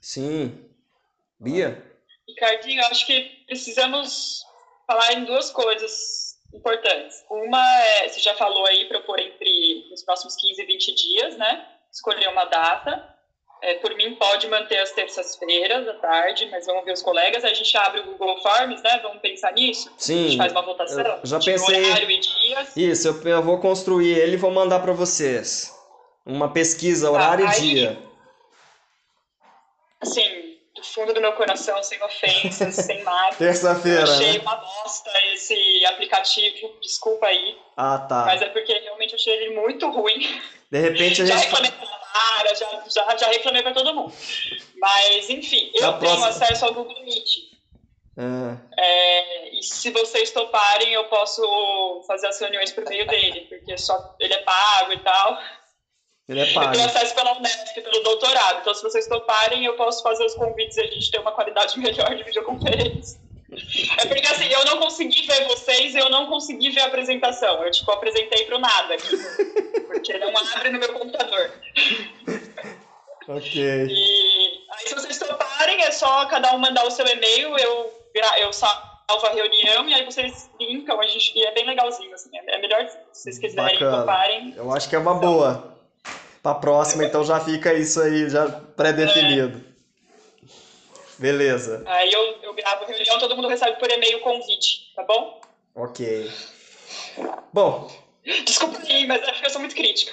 [0.00, 0.64] Sim.
[1.38, 1.84] Bia?
[2.28, 4.42] Ricardinho, acho que precisamos
[4.86, 7.24] falar em duas coisas importantes.
[7.30, 11.66] Uma é, você já falou aí, propor entre nos próximos 15 e 20 dias, né?
[11.92, 13.16] Escolher uma data.
[13.60, 17.44] É, por mim, pode manter as terças-feiras à tarde, mas vamos ver os colegas.
[17.44, 19.00] A gente abre o Google Forms, né?
[19.02, 19.92] Vamos pensar nisso?
[19.98, 20.26] Sim.
[20.26, 21.04] A gente faz uma votação.
[21.04, 21.84] Eu já pensei.
[21.84, 22.76] Horário e dias.
[22.76, 25.74] Isso, eu, eu vou construir ele e vou mandar para vocês.
[26.24, 27.98] Uma pesquisa, horário ah, aí, e dia.
[30.00, 30.37] Assim,
[30.78, 33.34] do fundo do meu coração, sem ofensas, sem nada.
[33.36, 34.04] Terça-feira.
[34.04, 34.38] Achei né?
[34.40, 37.56] uma bosta esse aplicativo, desculpa aí.
[37.76, 38.24] Ah, tá.
[38.26, 40.40] Mas é porque realmente achei ele muito ruim.
[40.70, 41.46] De repente a já gente.
[41.46, 44.12] Reclamei pra Lara, já, já, já reclamei pra todo mundo.
[44.78, 46.28] Mas, enfim, eu Na tenho próxima...
[46.28, 47.48] acesso ao Google Meet.
[48.16, 48.56] Ah.
[48.76, 54.14] É, e se vocês toparem, eu posso fazer as reuniões por meio dele, porque só
[54.18, 55.38] ele é pago e tal.
[56.28, 56.72] Ele é Eu pago.
[56.72, 58.58] tenho acesso pela Unesp, pelo doutorado.
[58.60, 61.78] Então, se vocês toparem, eu posso fazer os convites e a gente ter uma qualidade
[61.80, 63.18] melhor de videoconferência.
[63.98, 67.64] É porque assim, eu não consegui ver vocês e eu não consegui ver a apresentação.
[67.64, 69.16] Eu, tipo, apresentei pro nada aqui.
[69.86, 71.50] Porque não abre no meu computador.
[73.26, 73.86] Ok.
[73.88, 77.90] E aí, se vocês toparem, é só cada um mandar o seu e-mail, eu,
[78.38, 82.30] eu salvo a reunião e aí vocês linkam, a gente, e é bem legalzinho, assim.
[82.34, 84.00] É é melhor se vocês quiserem Bacana.
[84.00, 84.54] toparem.
[84.56, 85.77] Eu acho que é uma boa.
[86.52, 89.62] Pra próxima, então já fica isso aí já pré-definido.
[91.18, 91.82] Beleza.
[91.86, 95.40] Aí eu, eu gravo a reunião, todo mundo recebe por e-mail o convite, tá bom?
[95.74, 96.30] Ok.
[97.52, 97.90] Bom,
[98.44, 100.12] Desculpa aí, mas acho que eu sou muito crítica.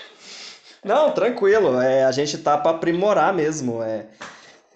[0.84, 1.80] Não, tranquilo.
[1.82, 3.82] É, a gente tá para aprimorar mesmo.
[3.84, 4.07] É,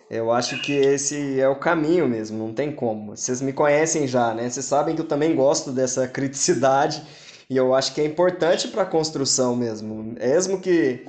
[0.09, 3.15] eu acho que esse é o caminho mesmo, não tem como.
[3.15, 4.49] Vocês me conhecem já, né?
[4.49, 7.01] Vocês sabem que eu também gosto dessa criticidade
[7.49, 10.15] e eu acho que é importante para a construção mesmo.
[10.19, 11.05] Mesmo que,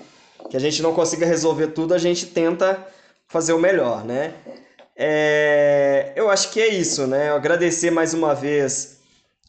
[0.48, 2.86] que a gente não consiga resolver tudo, a gente tenta
[3.28, 4.34] fazer o melhor, né?
[4.96, 7.30] É, eu acho que é isso, né?
[7.30, 9.00] Eu agradecer mais uma vez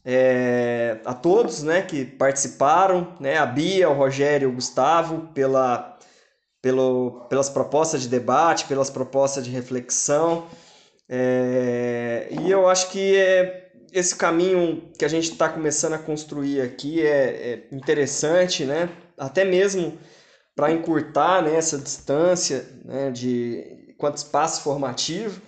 [0.05, 5.97] é, a todos, né, que participaram, né, a Bia, o Rogério o Gustavo pela,
[6.61, 10.47] pelo, pelas propostas de debate, pelas propostas de reflexão.
[11.07, 16.61] É, e eu acho que é, esse caminho que a gente está começando a construir
[16.61, 19.97] aqui é, é interessante, né, até mesmo
[20.55, 25.41] para encurtar né, essa distância né, de quanto espaço formativo,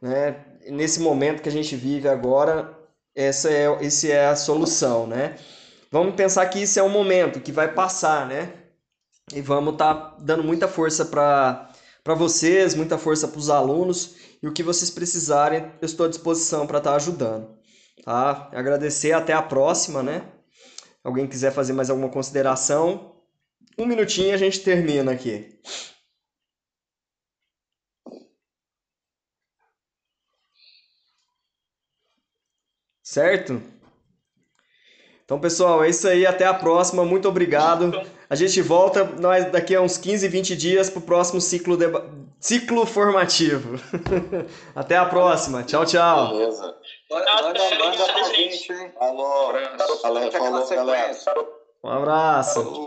[0.00, 2.76] né, nesse momento que a gente vive agora,
[3.14, 5.36] essa é, esse é a solução, né?
[5.90, 8.52] Vamos pensar que isso é um momento que vai passar, né?
[9.32, 11.68] E vamos estar tá dando muita força para
[12.16, 16.66] vocês, muita força para os alunos e o que vocês precisarem, eu estou à disposição
[16.66, 17.48] para estar tá ajudando.
[18.04, 18.48] Tá?
[18.52, 20.22] Agradecer, até a próxima, né?
[21.04, 23.12] Alguém quiser fazer mais alguma consideração,
[23.82, 25.58] um minutinho e a gente termina aqui.
[33.02, 33.60] Certo?
[35.24, 36.26] Então, pessoal, é isso aí.
[36.26, 37.04] Até a próxima.
[37.04, 37.92] Muito obrigado.
[38.28, 41.86] A gente volta nós, daqui a uns 15, 20 dias para o próximo ciclo, de...
[42.38, 43.80] ciclo formativo.
[44.74, 45.64] Até a próxima.
[45.64, 46.28] Tchau, tchau.
[46.28, 46.76] Beleza.
[47.10, 48.92] Manda, manda, manda pra gente, hein?
[49.00, 49.52] Alô,
[50.02, 51.16] galera, falou, galera.
[51.82, 52.84] Um abraço.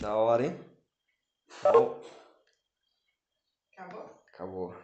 [0.00, 0.56] Da hora, hein?
[1.60, 2.00] Acabou.
[3.72, 4.10] Acabou?
[4.32, 4.74] Acabou.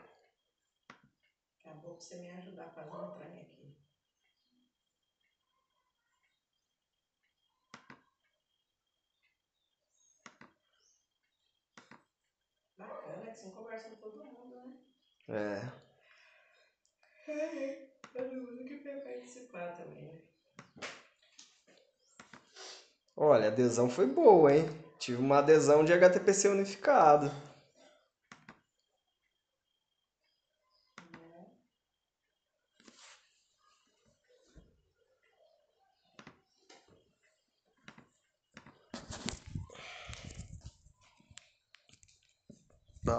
[1.61, 3.75] Acabou pra você me ajudar a fazer um trem aqui.
[12.77, 14.55] Bacana, que assim conversa com todo mundo,
[15.29, 15.73] né?
[17.27, 17.31] É.
[17.31, 20.19] É, todo mundo que quer participar também, né?
[23.17, 24.69] Olha, a adesão foi boa, hein?
[24.99, 27.31] Tive uma adesão de HTPC unificado.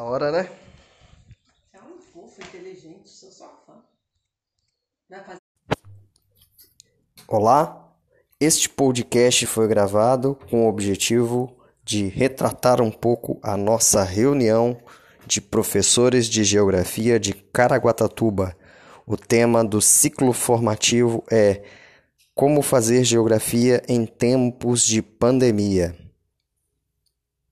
[0.04, 0.50] Hora, né?
[1.72, 3.74] Você é um fofo, inteligente, sou sua fã.
[5.10, 5.40] Vai fazer
[7.28, 7.96] Olá,
[8.40, 14.78] este podcast foi gravado com o objetivo de retratar um pouco a nossa reunião
[15.26, 18.56] de professores de geografia de Caraguatatuba.
[19.08, 21.64] O tema do ciclo formativo é
[22.36, 26.03] Como fazer geografia em tempos de pandemia.